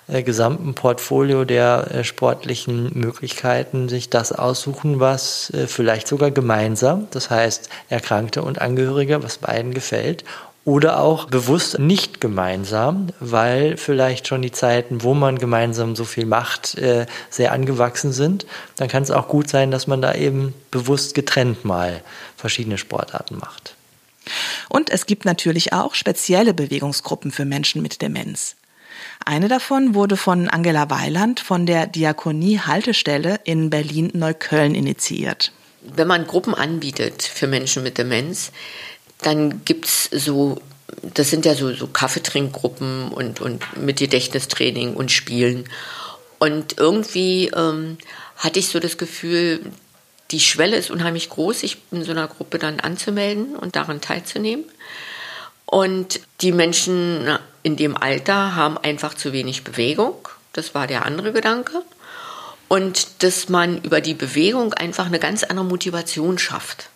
äh, 0.06 0.22
gesamten 0.22 0.72
Portfolio 0.72 1.44
der 1.44 1.88
äh, 1.90 2.04
sportlichen 2.04 2.90
Möglichkeiten 2.94 3.90
sich 3.90 4.08
das 4.08 4.32
aussuchen, 4.32 5.00
was 5.00 5.50
äh, 5.50 5.66
vielleicht 5.66 6.08
sogar 6.08 6.30
gemeinsam, 6.30 7.08
das 7.10 7.28
heißt 7.28 7.68
Erkrankte 7.90 8.40
und 8.40 8.58
Angehörige, 8.58 9.22
was 9.22 9.36
beiden 9.36 9.74
gefällt 9.74 10.24
oder 10.68 11.00
auch 11.00 11.24
bewusst 11.24 11.78
nicht 11.78 12.20
gemeinsam, 12.20 13.06
weil 13.20 13.78
vielleicht 13.78 14.28
schon 14.28 14.42
die 14.42 14.52
Zeiten, 14.52 15.02
wo 15.02 15.14
man 15.14 15.38
gemeinsam 15.38 15.96
so 15.96 16.04
viel 16.04 16.26
macht, 16.26 16.76
äh, 16.76 17.06
sehr 17.30 17.52
angewachsen 17.52 18.12
sind. 18.12 18.44
Dann 18.76 18.88
kann 18.88 19.02
es 19.02 19.10
auch 19.10 19.28
gut 19.28 19.48
sein, 19.48 19.70
dass 19.70 19.86
man 19.86 20.02
da 20.02 20.14
eben 20.14 20.52
bewusst 20.70 21.14
getrennt 21.14 21.64
mal 21.64 22.02
verschiedene 22.36 22.76
Sportarten 22.76 23.38
macht. 23.38 23.76
Und 24.68 24.90
es 24.90 25.06
gibt 25.06 25.24
natürlich 25.24 25.72
auch 25.72 25.94
spezielle 25.94 26.52
Bewegungsgruppen 26.52 27.30
für 27.30 27.46
Menschen 27.46 27.80
mit 27.80 28.02
Demenz. 28.02 28.54
Eine 29.24 29.48
davon 29.48 29.94
wurde 29.94 30.18
von 30.18 30.50
Angela 30.50 30.90
Weiland 30.90 31.40
von 31.40 31.64
der 31.64 31.86
Diakonie 31.86 32.58
Haltestelle 32.58 33.40
in 33.44 33.70
Berlin-Neukölln 33.70 34.74
initiiert. 34.74 35.50
Wenn 35.80 36.08
man 36.08 36.26
Gruppen 36.26 36.54
anbietet 36.54 37.22
für 37.22 37.46
Menschen 37.46 37.82
mit 37.82 37.96
Demenz, 37.96 38.52
dann 39.22 39.64
gibt 39.64 39.86
es 39.86 40.08
so, 40.12 40.60
das 41.02 41.30
sind 41.30 41.44
ja 41.44 41.54
so, 41.54 41.72
so 41.72 41.86
Kaffeetrinkgruppen 41.86 43.08
und, 43.08 43.40
und 43.40 43.76
mit 43.76 43.98
Gedächtnistraining 43.98 44.94
und 44.94 45.10
Spielen. 45.10 45.68
Und 46.38 46.78
irgendwie 46.78 47.48
ähm, 47.48 47.98
hatte 48.36 48.58
ich 48.58 48.68
so 48.68 48.78
das 48.78 48.96
Gefühl, 48.96 49.60
die 50.30 50.40
Schwelle 50.40 50.76
ist 50.76 50.90
unheimlich 50.90 51.30
groß, 51.30 51.60
sich 51.60 51.78
in 51.90 52.04
so 52.04 52.12
einer 52.12 52.28
Gruppe 52.28 52.58
dann 52.58 52.80
anzumelden 52.80 53.56
und 53.56 53.76
daran 53.76 54.00
teilzunehmen. 54.00 54.64
Und 55.66 56.20
die 56.40 56.52
Menschen 56.52 57.38
in 57.62 57.76
dem 57.76 57.96
Alter 57.96 58.54
haben 58.54 58.78
einfach 58.78 59.14
zu 59.14 59.32
wenig 59.32 59.64
Bewegung. 59.64 60.28
Das 60.52 60.74
war 60.74 60.86
der 60.86 61.04
andere 61.04 61.32
Gedanke. 61.32 61.82
Und 62.68 63.22
dass 63.22 63.48
man 63.48 63.82
über 63.82 64.00
die 64.00 64.14
Bewegung 64.14 64.74
einfach 64.74 65.06
eine 65.06 65.18
ganz 65.18 65.42
andere 65.42 65.66
Motivation 65.66 66.38
schafft 66.38 66.90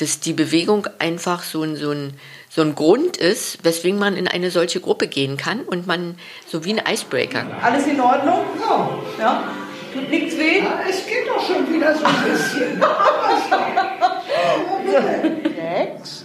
dass 0.00 0.20
die 0.20 0.32
Bewegung 0.32 0.86
einfach 0.98 1.42
so 1.42 1.62
ein, 1.62 1.76
so, 1.76 1.90
ein, 1.90 2.14
so 2.48 2.62
ein 2.62 2.74
Grund 2.74 3.18
ist, 3.18 3.64
weswegen 3.64 3.98
man 3.98 4.16
in 4.16 4.26
eine 4.26 4.50
solche 4.50 4.80
Gruppe 4.80 5.08
gehen 5.08 5.36
kann 5.36 5.60
und 5.60 5.86
man 5.86 6.16
so 6.46 6.64
wie 6.64 6.78
ein 6.78 6.82
Icebreaker. 6.90 7.44
Alles 7.62 7.86
in 7.86 8.00
Ordnung? 8.00 8.40
Ja. 8.60 8.98
ja. 9.18 9.44
Tut 9.92 10.08
nichts 10.08 10.38
weh? 10.38 10.60
Ja, 10.60 10.80
es 10.88 11.04
geht 11.04 11.28
doch 11.28 11.44
schon 11.44 11.72
wieder 11.72 11.94
so 11.96 12.04
ein 12.04 12.14
bisschen. 12.24 12.82
Sechs, 15.56 16.24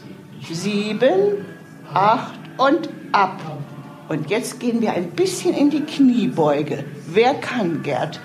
sieben, 0.52 1.46
acht 1.94 2.40
und 2.58 2.90
ab. 3.12 3.42
Und 4.08 4.30
jetzt 4.30 4.60
gehen 4.60 4.82
wir 4.82 4.94
ein 4.94 5.12
bisschen 5.12 5.56
in 5.56 5.72
die 5.72 5.82
Kniebeuge. 5.82 6.86
Wer 7.08 7.34
kann, 7.36 7.82
Gerd? 7.82 8.20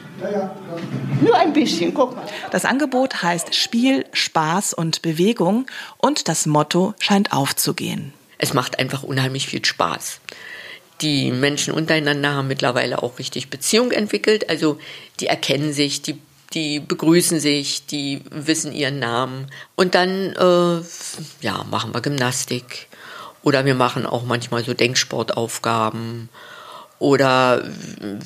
Nur 1.20 1.36
ein 1.36 1.52
bisschen, 1.52 1.94
guck 1.94 2.16
mal. 2.16 2.26
Das 2.50 2.64
Angebot 2.64 3.22
heißt 3.22 3.54
Spiel, 3.54 4.04
Spaß 4.12 4.74
und 4.74 5.02
Bewegung 5.02 5.66
und 5.98 6.28
das 6.28 6.46
Motto 6.46 6.94
scheint 6.98 7.32
aufzugehen. 7.32 8.12
Es 8.38 8.54
macht 8.54 8.78
einfach 8.78 9.02
unheimlich 9.02 9.46
viel 9.46 9.64
Spaß. 9.64 10.20
Die 11.00 11.30
Menschen 11.30 11.72
untereinander 11.72 12.34
haben 12.34 12.48
mittlerweile 12.48 13.02
auch 13.02 13.18
richtig 13.18 13.48
Beziehung 13.48 13.90
entwickelt. 13.90 14.48
Also 14.50 14.78
die 15.20 15.26
erkennen 15.26 15.72
sich, 15.72 16.02
die, 16.02 16.18
die 16.52 16.80
begrüßen 16.80 17.40
sich, 17.40 17.86
die 17.86 18.22
wissen 18.30 18.72
ihren 18.72 18.98
Namen. 18.98 19.46
Und 19.76 19.94
dann 19.94 20.34
äh, 20.36 20.82
ja, 21.40 21.64
machen 21.70 21.94
wir 21.94 22.00
Gymnastik. 22.00 22.88
Oder 23.42 23.64
wir 23.64 23.74
machen 23.74 24.06
auch 24.06 24.24
manchmal 24.24 24.64
so 24.64 24.74
Denksportaufgaben 24.74 26.28
oder 27.00 27.64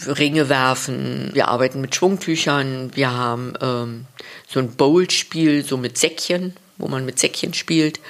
Ringe 0.07 0.51
werfen. 0.51 1.31
Wir 1.33 1.49
arbeiten 1.49 1.81
mit 1.81 1.95
Schwungtüchern. 1.95 2.91
Wir 2.95 3.13
haben 3.13 3.55
ähm, 3.63 4.07
so 4.49 4.59
ein 4.59 4.73
Bowl-Spiel, 4.73 5.65
so 5.65 5.79
mit 5.79 5.97
Säckchen, 5.97 6.57
wo 6.77 6.89
man 6.89 7.07
mit 7.07 7.19
Säckchen 7.19 7.55
spielt. 7.55 8.01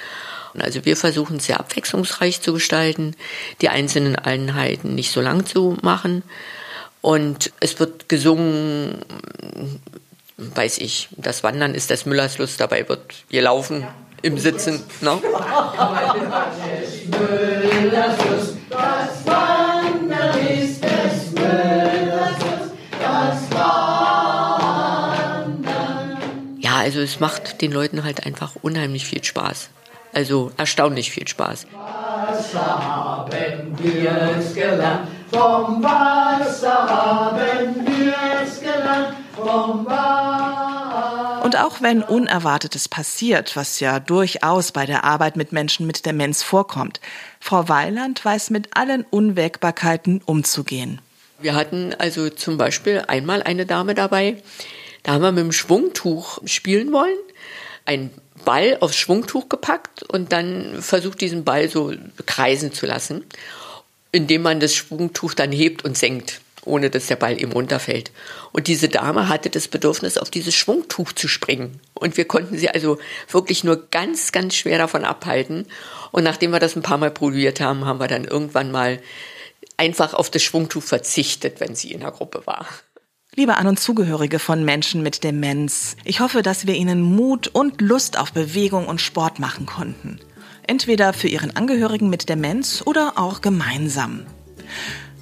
Also 0.57 0.83
wir 0.83 0.97
versuchen 0.97 1.37
es 1.37 1.45
sehr 1.45 1.59
abwechslungsreich 1.59 2.41
zu 2.41 2.53
gestalten, 2.53 3.15
die 3.61 3.69
einzelnen 3.69 4.15
Einheiten 4.15 4.95
nicht 4.95 5.11
so 5.11 5.21
lang 5.21 5.45
zu 5.45 5.77
machen. 5.81 6.23
Und 7.01 7.51
es 7.59 7.79
wird 7.79 8.09
gesungen, 8.09 9.05
weiß 10.37 10.79
ich, 10.79 11.09
das 11.11 11.43
Wandern 11.43 11.75
ist 11.75 11.91
das 11.91 12.07
Müllers 12.07 12.39
Lust, 12.39 12.59
dabei 12.59 12.89
wird 12.89 13.01
gelaufen 13.29 13.85
im 14.23 14.39
Sitzen. 14.39 14.81
Ne? 15.01 15.21
Müllers 17.11 18.54
also 26.85 26.99
es 26.99 27.19
macht 27.19 27.63
den 27.63 27.71
Leuten 27.71 28.03
halt 28.03 28.27
einfach 28.27 28.51
unheimlich 28.61 29.07
viel 29.07 29.23
Spaß. 29.23 29.69
Also 30.13 30.51
erstaunlich 30.55 31.09
viel 31.09 31.27
Spaß. 31.27 31.65
Was 31.73 32.53
haben 32.53 33.75
wir 33.79 34.53
gelernt 34.53 35.07
vom 35.31 35.83
Wasser 35.83 36.87
haben 36.87 37.87
wir 37.87 38.13
es 38.43 38.59
gelernt, 38.59 39.15
vom 39.35 39.83
Wasser. 39.87 41.43
Und 41.43 41.57
auch 41.57 41.81
wenn 41.81 42.03
Unerwartetes 42.03 42.87
passiert, 42.87 43.55
was 43.55 43.79
ja 43.79 43.99
durchaus 43.99 44.71
bei 44.71 44.85
der 44.85 45.03
Arbeit 45.03 45.37
mit 45.37 45.51
Menschen 45.51 45.87
mit 45.87 46.05
Demenz 46.05 46.43
vorkommt, 46.43 47.01
Frau 47.39 47.67
Weiland 47.67 48.23
weiß 48.23 48.51
mit 48.51 48.77
allen 48.77 49.03
Unwägbarkeiten 49.09 50.21
umzugehen. 50.23 51.01
Wir 51.39 51.55
hatten 51.55 51.95
also 51.97 52.29
zum 52.29 52.57
Beispiel 52.57 53.03
einmal 53.07 53.41
eine 53.41 53.65
Dame 53.65 53.95
dabei, 53.95 54.37
da 55.05 55.13
haben 55.13 55.21
wir 55.21 55.31
mit 55.31 55.43
dem 55.43 55.51
Schwungtuch 55.51 56.39
spielen 56.45 56.91
wollen, 56.91 57.17
einen 57.85 58.09
Ball 58.43 58.77
aufs 58.79 58.97
Schwungtuch 58.97 59.49
gepackt 59.49 60.01
und 60.01 60.31
dann 60.31 60.81
versucht, 60.81 61.21
diesen 61.21 61.43
Ball 61.43 61.69
so 61.69 61.93
kreisen 62.25 62.73
zu 62.73 62.87
lassen, 62.87 63.23
indem 64.11 64.41
man 64.41 64.59
das 64.59 64.73
Schwungtuch 64.73 65.35
dann 65.35 65.51
hebt 65.51 65.85
und 65.85 65.95
senkt, 65.95 66.41
ohne 66.63 66.89
dass 66.89 67.05
der 67.05 67.17
Ball 67.17 67.39
eben 67.39 67.51
runterfällt. 67.51 68.11
Und 68.51 68.65
diese 68.65 68.89
Dame 68.89 69.29
hatte 69.29 69.51
das 69.51 69.67
Bedürfnis, 69.67 70.17
auf 70.17 70.31
dieses 70.31 70.55
Schwungtuch 70.55 71.11
zu 71.11 71.27
springen. 71.27 71.79
Und 71.93 72.17
wir 72.17 72.25
konnten 72.25 72.57
sie 72.57 72.69
also 72.69 72.97
wirklich 73.29 73.63
nur 73.63 73.87
ganz, 73.91 74.31
ganz 74.31 74.55
schwer 74.55 74.79
davon 74.79 75.05
abhalten. 75.05 75.67
Und 76.11 76.23
nachdem 76.23 76.49
wir 76.51 76.59
das 76.59 76.75
ein 76.75 76.81
paar 76.81 76.97
Mal 76.97 77.11
probiert 77.11 77.59
haben, 77.59 77.85
haben 77.85 77.99
wir 77.99 78.07
dann 78.07 78.25
irgendwann 78.25 78.71
mal 78.71 78.99
einfach 79.77 80.15
auf 80.15 80.31
das 80.31 80.41
Schwungtuch 80.41 80.83
verzichtet, 80.83 81.59
wenn 81.59 81.75
sie 81.75 81.91
in 81.91 81.99
der 81.99 82.11
Gruppe 82.11 82.41
war. 82.45 82.65
Liebe 83.37 83.57
An- 83.57 83.67
und 83.67 83.77
Zugehörige 83.77 84.39
von 84.39 84.63
Menschen 84.63 85.03
mit 85.03 85.25
Demenz, 85.25 85.97
ich 86.05 86.21
hoffe, 86.21 86.41
dass 86.41 86.67
wir 86.67 86.75
Ihnen 86.75 87.01
Mut 87.01 87.49
und 87.49 87.81
Lust 87.81 88.17
auf 88.17 88.31
Bewegung 88.31 88.87
und 88.87 89.01
Sport 89.01 89.39
machen 89.39 89.65
konnten. 89.65 90.21
Entweder 90.65 91.11
für 91.11 91.27
Ihren 91.27 91.53
Angehörigen 91.53 92.09
mit 92.09 92.29
Demenz 92.29 92.81
oder 92.85 93.15
auch 93.17 93.41
gemeinsam. 93.41 94.21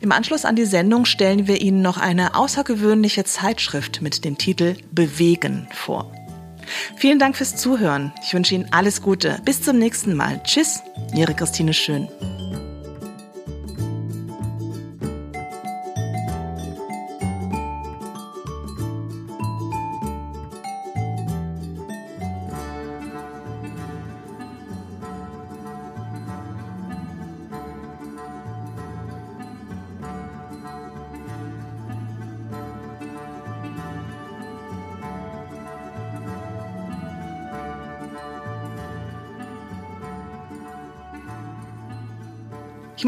Im 0.00 0.12
Anschluss 0.12 0.44
an 0.44 0.56
die 0.56 0.64
Sendung 0.64 1.04
stellen 1.04 1.46
wir 1.46 1.60
Ihnen 1.60 1.82
noch 1.82 1.98
eine 1.98 2.34
außergewöhnliche 2.34 3.24
Zeitschrift 3.24 4.02
mit 4.02 4.24
dem 4.24 4.38
Titel 4.38 4.76
Bewegen 4.92 5.68
vor. 5.72 6.12
Vielen 6.96 7.18
Dank 7.18 7.36
fürs 7.36 7.56
Zuhören. 7.56 8.12
Ich 8.22 8.34
wünsche 8.34 8.54
Ihnen 8.54 8.68
alles 8.70 9.02
Gute. 9.02 9.40
Bis 9.44 9.62
zum 9.62 9.78
nächsten 9.78 10.14
Mal. 10.14 10.40
Tschüss, 10.44 10.82
Ihre 11.14 11.34
Christine 11.34 11.74
Schön. 11.74 12.08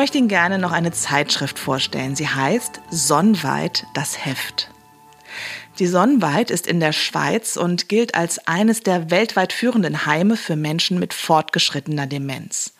Möchte 0.03 0.19
Ihnen 0.19 0.27
gerne 0.27 0.59
noch 0.59 0.73
eine 0.73 0.91
Zeitschrift 0.91 1.61
vorstellen. 1.61 2.17
Sie 2.17 2.27
heißt 2.27 2.81
Sonnweit 2.91 3.87
das 3.95 4.27
Heft. 4.27 4.69
Die 5.79 5.87
Sonnweit 5.87 6.51
ist 6.51 6.67
in 6.67 6.81
der 6.81 6.91
Schweiz 6.91 7.57
und 7.57 7.88
gilt 7.88 8.17
als 8.17 8.45
eines 8.49 8.81
der 8.81 9.12
weltweit 9.12 9.53
führenden 9.53 10.05
Heime 10.05 10.37
für 10.37 10.57
Menschen 10.57 10.99
mit 10.99 11.15
fortgeschrittener 11.15 12.09
Demenz. 12.09 12.73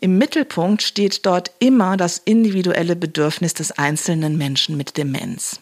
Im 0.00 0.18
Mittelpunkt 0.18 0.82
steht 0.82 1.26
dort 1.26 1.52
immer 1.60 1.96
das 1.96 2.18
individuelle 2.18 2.96
Bedürfnis 2.96 3.54
des 3.54 3.70
einzelnen 3.70 4.36
Menschen 4.36 4.76
mit 4.76 4.96
Demenz. 4.96 5.60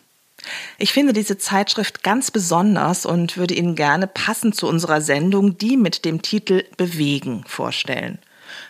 Ich 0.78 0.94
finde 0.94 1.12
diese 1.12 1.36
Zeitschrift 1.36 2.02
ganz 2.02 2.30
besonders 2.30 3.04
und 3.04 3.36
würde 3.36 3.52
Ihnen 3.52 3.74
gerne 3.74 4.06
passend 4.06 4.56
zu 4.56 4.66
unserer 4.66 5.02
Sendung 5.02 5.58
die 5.58 5.76
mit 5.76 6.06
dem 6.06 6.22
Titel 6.22 6.64
Bewegen 6.78 7.44
vorstellen. 7.46 8.18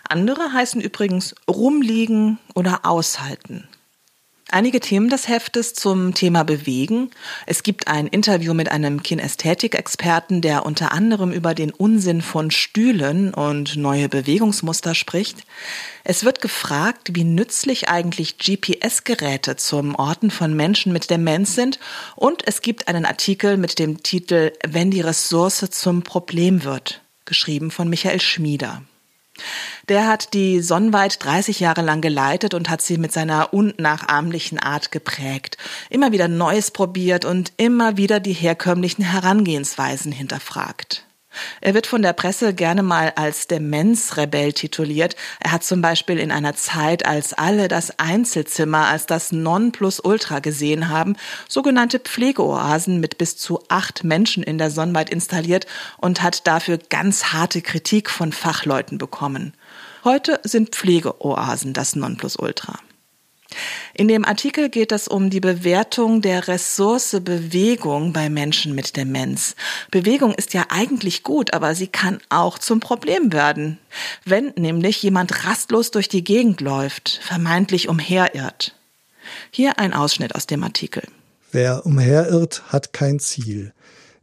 Andere 0.08 0.52
heißen 0.52 0.80
übrigens 0.80 1.34
rumliegen 1.48 2.38
oder 2.54 2.80
aushalten. 2.84 3.68
Einige 4.52 4.80
Themen 4.80 5.08
des 5.08 5.28
Heftes 5.28 5.74
zum 5.74 6.12
Thema 6.12 6.42
Bewegen. 6.42 7.10
Es 7.46 7.62
gibt 7.62 7.86
ein 7.86 8.08
Interview 8.08 8.52
mit 8.52 8.68
einem 8.68 9.00
Kinästhetikexperten, 9.00 10.40
der 10.40 10.66
unter 10.66 10.90
anderem 10.90 11.30
über 11.30 11.54
den 11.54 11.70
Unsinn 11.70 12.20
von 12.20 12.50
Stühlen 12.50 13.32
und 13.32 13.76
neue 13.76 14.08
Bewegungsmuster 14.08 14.96
spricht. 14.96 15.44
Es 16.02 16.24
wird 16.24 16.40
gefragt, 16.40 17.10
wie 17.14 17.22
nützlich 17.22 17.90
eigentlich 17.90 18.38
GPS-Geräte 18.38 19.54
zum 19.54 19.94
Orten 19.94 20.32
von 20.32 20.54
Menschen 20.54 20.92
mit 20.92 21.10
Demenz 21.10 21.54
sind. 21.54 21.78
Und 22.16 22.42
es 22.44 22.60
gibt 22.60 22.88
einen 22.88 23.06
Artikel 23.06 23.56
mit 23.56 23.78
dem 23.78 24.02
Titel 24.02 24.50
Wenn 24.66 24.90
die 24.90 25.00
Ressource 25.00 25.64
zum 25.70 26.02
Problem 26.02 26.64
wird, 26.64 27.02
geschrieben 27.24 27.70
von 27.70 27.88
Michael 27.88 28.20
Schmieder. 28.20 28.82
Der 29.88 30.06
hat 30.06 30.34
die 30.34 30.60
Sonnweit 30.60 31.24
30 31.24 31.60
Jahre 31.60 31.82
lang 31.82 32.00
geleitet 32.00 32.54
und 32.54 32.70
hat 32.70 32.82
sie 32.82 32.98
mit 32.98 33.12
seiner 33.12 33.52
unnachahmlichen 33.52 34.58
Art 34.58 34.92
geprägt. 34.92 35.56
Immer 35.88 36.12
wieder 36.12 36.28
Neues 36.28 36.70
probiert 36.70 37.24
und 37.24 37.52
immer 37.56 37.96
wieder 37.96 38.20
die 38.20 38.32
herkömmlichen 38.32 39.04
Herangehensweisen 39.04 40.12
hinterfragt. 40.12 41.04
Er 41.60 41.74
wird 41.74 41.86
von 41.86 42.02
der 42.02 42.12
Presse 42.12 42.54
gerne 42.54 42.82
mal 42.82 43.12
als 43.16 43.46
Demenzrebell 43.46 44.52
tituliert. 44.52 45.16
Er 45.40 45.52
hat 45.52 45.64
zum 45.64 45.80
Beispiel 45.80 46.18
in 46.18 46.32
einer 46.32 46.54
Zeit, 46.54 47.06
als 47.06 47.32
alle 47.34 47.68
das 47.68 47.98
Einzelzimmer 47.98 48.86
als 48.88 49.06
das 49.06 49.32
Nonplusultra 49.32 50.40
gesehen 50.40 50.88
haben, 50.88 51.16
sogenannte 51.48 51.98
Pflegeoasen 52.00 53.00
mit 53.00 53.18
bis 53.18 53.36
zu 53.36 53.62
acht 53.68 54.04
Menschen 54.04 54.42
in 54.42 54.58
der 54.58 54.70
Sonnweit 54.70 55.10
installiert 55.10 55.66
und 55.98 56.22
hat 56.22 56.46
dafür 56.46 56.78
ganz 56.88 57.26
harte 57.26 57.62
Kritik 57.62 58.10
von 58.10 58.32
Fachleuten 58.32 58.98
bekommen. 58.98 59.54
Heute 60.02 60.40
sind 60.44 60.70
Pflegeoasen 60.70 61.72
das 61.72 61.94
Nonplusultra. 61.94 62.78
In 63.94 64.08
dem 64.08 64.24
Artikel 64.24 64.68
geht 64.68 64.92
es 64.92 65.08
um 65.08 65.30
die 65.30 65.40
Bewertung 65.40 66.22
der 66.22 66.48
Ressource 66.48 67.16
Bewegung 67.22 68.12
bei 68.12 68.30
Menschen 68.30 68.74
mit 68.74 68.96
Demenz. 68.96 69.56
Bewegung 69.90 70.34
ist 70.34 70.54
ja 70.54 70.66
eigentlich 70.68 71.22
gut, 71.22 71.52
aber 71.52 71.74
sie 71.74 71.88
kann 71.88 72.20
auch 72.28 72.58
zum 72.58 72.80
Problem 72.80 73.32
werden. 73.32 73.78
Wenn 74.24 74.52
nämlich 74.56 75.02
jemand 75.02 75.44
rastlos 75.44 75.90
durch 75.90 76.08
die 76.08 76.24
Gegend 76.24 76.60
läuft, 76.60 77.20
vermeintlich 77.22 77.88
umherirrt. 77.88 78.74
Hier 79.50 79.78
ein 79.78 79.92
Ausschnitt 79.92 80.34
aus 80.34 80.46
dem 80.46 80.62
Artikel. 80.62 81.02
Wer 81.52 81.84
umherirrt, 81.84 82.62
hat 82.68 82.92
kein 82.92 83.18
Ziel. 83.18 83.72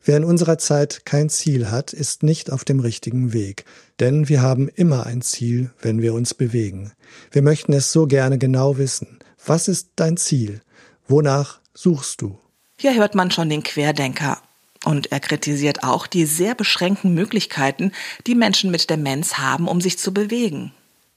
Wer 0.07 0.15
in 0.15 0.23
unserer 0.23 0.57
Zeit 0.57 1.01
kein 1.03 1.29
Ziel 1.29 1.69
hat, 1.69 1.91
ist 1.91 2.23
nicht 2.23 2.49
auf 2.49 2.63
dem 2.63 2.79
richtigen 2.79 3.33
Weg, 3.33 3.65
denn 3.99 4.29
wir 4.29 4.41
haben 4.41 4.69
immer 4.69 5.05
ein 5.05 5.21
Ziel, 5.21 5.71
wenn 5.81 6.01
wir 6.01 6.13
uns 6.13 6.33
bewegen. 6.33 6.93
Wir 7.29 7.41
möchten 7.41 7.73
es 7.73 7.91
so 7.91 8.07
gerne 8.07 8.37
genau 8.37 8.77
wissen. 8.77 9.16
Was 9.47 9.69
ist 9.69 9.91
dein 9.95 10.17
Ziel? 10.17 10.60
Wonach 11.07 11.62
suchst 11.73 12.21
du? 12.21 12.38
Hier 12.77 12.95
hört 12.95 13.15
man 13.15 13.31
schon 13.31 13.49
den 13.49 13.63
Querdenker. 13.63 14.39
Und 14.83 15.12
er 15.13 15.21
kritisiert 15.21 15.83
auch 15.83 16.05
die 16.05 16.25
sehr 16.25 16.53
beschränkten 16.53 17.13
Möglichkeiten, 17.13 17.93
die 18.27 18.36
Menschen 18.36 18.71
mit 18.71 18.89
Demenz 18.89 19.36
haben, 19.36 19.69
um 19.69 19.79
sich 19.79 19.97
zu 19.97 20.13
bewegen. 20.13 20.73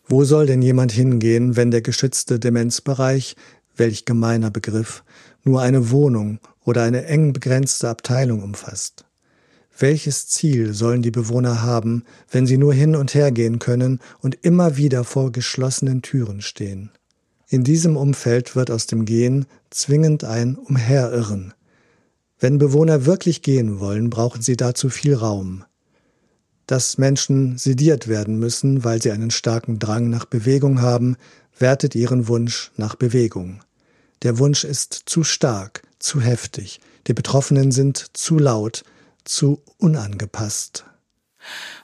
Wo 0.07 0.23
soll 0.23 0.47
denn 0.47 0.63
jemand 0.63 0.93
hingehen, 0.93 1.57
wenn 1.57 1.73
der 1.73 1.83
geschützte 1.83 2.39
Demenzbereich, 2.39 3.35
welch 3.77 4.05
gemeiner 4.05 4.53
Begriff, 4.53 5.03
nur 5.43 5.61
eine 5.61 5.91
Wohnung 5.91 6.39
oder 6.65 6.85
eine 6.85 7.07
eng 7.07 7.33
begrenzte 7.33 7.89
Abteilung 7.89 8.45
umfasst. 8.45 9.07
Welches 9.77 10.29
Ziel 10.29 10.73
sollen 10.73 11.03
die 11.03 11.11
Bewohner 11.11 11.63
haben, 11.63 12.05
wenn 12.31 12.47
sie 12.47 12.59
nur 12.59 12.75
hin 12.75 12.95
und 12.95 13.15
her 13.15 13.33
gehen 13.33 13.59
können 13.59 13.99
und 14.21 14.39
immer 14.43 14.77
wieder 14.77 15.03
vor 15.03 15.33
geschlossenen 15.33 16.03
Türen 16.03 16.43
stehen? 16.43 16.91
In 17.53 17.65
diesem 17.65 17.97
Umfeld 17.97 18.55
wird 18.55 18.71
aus 18.71 18.87
dem 18.87 19.05
Gehen 19.05 19.45
zwingend 19.71 20.23
ein 20.23 20.55
Umherirren. 20.55 21.53
Wenn 22.39 22.59
Bewohner 22.59 23.07
wirklich 23.07 23.43
gehen 23.43 23.81
wollen, 23.81 24.09
brauchen 24.09 24.41
sie 24.41 24.57
dazu 24.57 24.89
viel 24.89 25.17
Raum. 25.17 25.65
Dass 26.69 26.97
Menschen 26.97 27.59
sediert 27.59 28.07
werden 28.07 28.39
müssen, 28.39 28.85
weil 28.85 29.03
sie 29.03 29.11
einen 29.11 29.33
starken 29.33 29.81
Drang 29.81 30.09
nach 30.09 30.27
Bewegung 30.27 30.81
haben, 30.81 31.17
wertet 31.59 31.97
ihren 31.97 32.29
Wunsch 32.29 32.71
nach 32.77 32.95
Bewegung. 32.95 33.61
Der 34.23 34.39
Wunsch 34.39 34.63
ist 34.63 35.03
zu 35.07 35.25
stark, 35.25 35.83
zu 35.99 36.21
heftig, 36.21 36.81
die 37.09 37.15
Betroffenen 37.15 37.73
sind 37.73 38.17
zu 38.17 38.39
laut, 38.39 38.85
zu 39.25 39.61
unangepasst. 39.77 40.85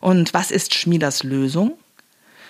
Und 0.01 0.33
was 0.33 0.53
ist 0.53 0.75
Schmieders 0.75 1.25
Lösung? 1.25 1.77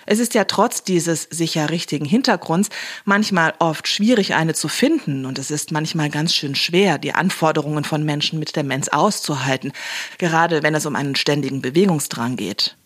Es 0.07 0.19
ist 0.19 0.33
ja 0.33 0.45
trotz 0.45 0.83
dieses 0.83 1.23
sicher 1.23 1.69
richtigen 1.69 2.05
Hintergrunds 2.05 2.69
manchmal 3.03 3.53
oft 3.59 3.89
schwierig, 3.89 4.33
eine 4.35 4.53
zu 4.53 4.69
finden 4.69 5.25
und 5.25 5.37
es 5.37 5.51
ist 5.51 5.71
manchmal 5.71 6.09
ganz 6.09 6.33
schön 6.33 6.55
schwer, 6.55 6.97
die 6.97 7.13
Anforderungen 7.13 7.83
von 7.83 8.03
Menschen 8.03 8.39
mit 8.39 8.55
Demenz 8.55 8.87
auszuhalten, 8.87 9.73
gerade 10.17 10.63
wenn 10.63 10.73
es 10.75 10.85
um 10.85 10.95
einen 10.95 11.15
ständigen 11.15 11.61
Bewegungsdrang 11.61 12.37
geht. 12.37 12.77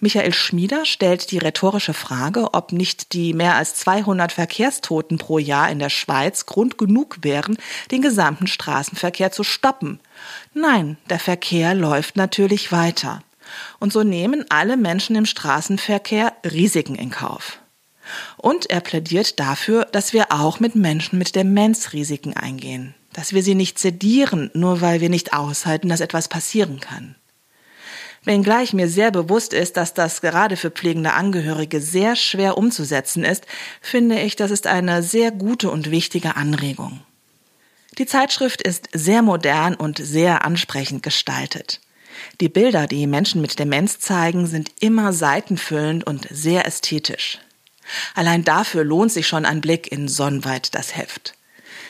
Michael 0.00 0.34
Schmieder 0.34 0.84
stellt 0.84 1.30
die 1.30 1.38
rhetorische 1.38 1.94
Frage, 1.94 2.52
ob 2.52 2.72
nicht 2.72 3.14
die 3.14 3.32
mehr 3.32 3.54
als 3.54 3.74
200 3.76 4.32
Verkehrstoten 4.32 5.16
pro 5.16 5.38
Jahr 5.38 5.70
in 5.70 5.78
der 5.78 5.88
Schweiz 5.88 6.44
Grund 6.44 6.76
genug 6.76 7.18
wären, 7.22 7.56
den 7.90 8.02
gesamten 8.02 8.46
Straßenverkehr 8.46 9.32
zu 9.32 9.44
stoppen. 9.44 10.00
Nein, 10.52 10.98
der 11.08 11.18
Verkehr 11.18 11.74
läuft 11.74 12.16
natürlich 12.16 12.70
weiter. 12.70 13.22
Und 13.80 13.92
so 13.92 14.02
nehmen 14.02 14.44
alle 14.48 14.76
Menschen 14.76 15.16
im 15.16 15.26
Straßenverkehr 15.26 16.32
Risiken 16.44 16.94
in 16.94 17.10
Kauf. 17.10 17.60
Und 18.36 18.70
er 18.70 18.80
plädiert 18.80 19.40
dafür, 19.40 19.86
dass 19.86 20.12
wir 20.12 20.30
auch 20.30 20.60
mit 20.60 20.74
Menschen 20.74 21.18
mit 21.18 21.34
Demenz 21.34 21.92
Risiken 21.92 22.34
eingehen, 22.34 22.94
dass 23.12 23.32
wir 23.32 23.42
sie 23.42 23.54
nicht 23.54 23.78
sedieren, 23.78 24.50
nur 24.54 24.80
weil 24.80 25.00
wir 25.00 25.08
nicht 25.08 25.32
aushalten, 25.32 25.88
dass 25.88 26.00
etwas 26.00 26.28
passieren 26.28 26.80
kann. 26.80 27.16
Wenngleich 28.24 28.72
mir 28.72 28.88
sehr 28.88 29.10
bewusst 29.10 29.52
ist, 29.52 29.76
dass 29.76 29.92
das 29.92 30.22
gerade 30.22 30.56
für 30.56 30.70
pflegende 30.70 31.12
Angehörige 31.12 31.80
sehr 31.80 32.16
schwer 32.16 32.56
umzusetzen 32.56 33.22
ist, 33.22 33.44
finde 33.82 34.18
ich, 34.20 34.34
das 34.34 34.50
ist 34.50 34.66
eine 34.66 35.02
sehr 35.02 35.30
gute 35.30 35.70
und 35.70 35.90
wichtige 35.90 36.36
Anregung. 36.36 37.00
Die 37.98 38.06
Zeitschrift 38.06 38.62
ist 38.62 38.88
sehr 38.92 39.22
modern 39.22 39.74
und 39.74 39.98
sehr 39.98 40.44
ansprechend 40.44 41.02
gestaltet. 41.02 41.80
Die 42.40 42.48
Bilder, 42.48 42.86
die 42.86 43.06
Menschen 43.06 43.40
mit 43.40 43.58
Demenz 43.58 44.00
zeigen, 44.00 44.46
sind 44.46 44.70
immer 44.80 45.12
seitenfüllend 45.12 46.06
und 46.06 46.26
sehr 46.30 46.66
ästhetisch. 46.66 47.38
Allein 48.14 48.44
dafür 48.44 48.84
lohnt 48.84 49.12
sich 49.12 49.26
schon 49.26 49.44
ein 49.44 49.60
Blick 49.60 49.92
in 49.92 50.08
Sonnenweit 50.08 50.74
das 50.74 50.96
Heft. 50.96 51.34